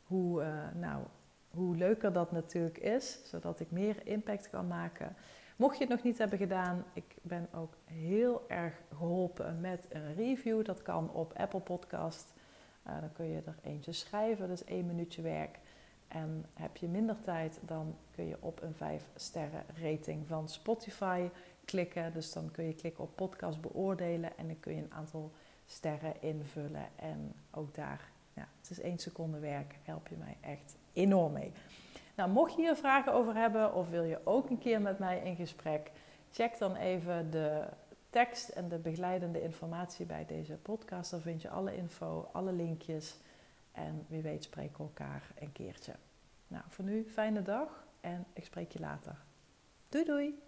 hoe, 0.03 0.45
nou, 0.75 1.05
hoe 1.51 1.77
leuker 1.77 2.13
dat 2.13 2.33
natuurlijk 2.33 2.79
is, 2.79 3.19
zodat 3.25 3.61
ik 3.61 3.71
meer 3.71 4.07
impact 4.07 4.51
kan 4.51 4.67
maken. 4.67 5.17
Mocht 5.57 5.79
je 5.79 5.85
het 5.85 5.93
nog 5.93 6.03
niet 6.03 6.19
hebben 6.19 6.39
gedaan, 6.39 6.85
ik 6.93 7.17
ben 7.23 7.49
ook 7.55 7.77
heel 7.85 8.45
erg 8.49 8.75
geholpen 8.97 9.61
met 9.61 9.87
een 9.89 10.15
review. 10.15 10.65
Dat 10.65 10.83
kan 10.83 11.11
op 11.13 11.33
Apple 11.37 11.61
Podcast. 11.61 12.33
dan 12.83 13.13
kun 13.13 13.27
je 13.27 13.43
er 13.45 13.59
eentje 13.63 13.93
schrijven, 13.93 14.49
dat 14.49 14.61
is 14.61 14.65
één 14.65 14.87
minuutje 14.87 15.23
werk. 15.23 15.59
En 16.09 16.47
heb 16.55 16.77
je 16.77 16.89
minder 16.89 17.21
tijd, 17.21 17.59
dan 17.61 17.97
kun 18.11 18.27
je 18.27 18.37
op 18.41 18.63
een 18.63 18.75
5 18.75 19.11
sterren 19.15 19.65
rating 19.83 20.27
van 20.27 20.49
Spotify 20.49 21.29
klikken. 21.65 22.13
Dus 22.13 22.33
dan 22.33 22.51
kun 22.51 22.65
je 22.65 22.75
klikken 22.75 23.05
op 23.05 23.17
podcast 23.17 23.61
beoordelen 23.61 24.37
en 24.37 24.47
dan 24.47 24.61
kun 24.61 24.75
je 24.75 24.83
een 24.83 24.93
aantal 24.93 25.33
sterren 25.67 26.23
invullen. 26.23 26.87
En 26.97 27.35
ook 27.51 27.75
daar, 27.75 28.11
het 28.35 28.71
is 28.71 28.81
één 28.81 28.99
seconde 28.99 29.39
werk, 29.39 29.75
help 29.83 30.09
je 30.09 30.17
mij 30.17 30.37
echt 30.41 30.77
enorm 30.93 31.33
mee. 31.33 31.53
Nou, 32.17 32.31
mocht 32.31 32.55
je 32.55 32.61
hier 32.61 32.77
vragen 32.77 33.13
over 33.13 33.35
hebben 33.35 33.75
of 33.75 33.91
wil 33.91 34.03
je 34.03 34.21
ook 34.25 34.51
een 34.51 34.59
keer 34.59 34.81
met 34.81 34.99
mij 34.99 35.21
in 35.21 35.37
gesprek, 35.37 35.91
check 36.31 36.59
dan 36.59 36.77
even 36.77 37.31
de 37.31 37.65
tekst 38.11 38.49
en 38.49 38.69
de 38.69 38.79
begeleidende 38.79 39.43
informatie 39.43 40.07
bij 40.07 40.27
deze 40.27 40.55
podcast. 40.55 41.11
Daar 41.11 41.21
vind 41.21 41.43
je 41.43 41.51
alle 41.51 41.77
info, 41.77 42.29
alle 42.33 42.53
linkjes. 42.53 43.17
En 43.75 44.05
wie 44.09 44.23
weet 44.23 44.45
spreken 44.45 44.77
we 44.77 44.83
elkaar 44.83 45.33
een 45.39 45.53
keertje. 45.53 45.95
Nou, 46.49 46.65
voor 46.69 46.85
nu 46.85 47.05
fijne 47.11 47.43
dag 47.43 47.87
en 48.01 48.27
ik 48.33 48.45
spreek 48.45 48.73
je 48.73 48.81
later. 48.81 49.25
Doei 49.89 50.05
doei! 50.05 50.45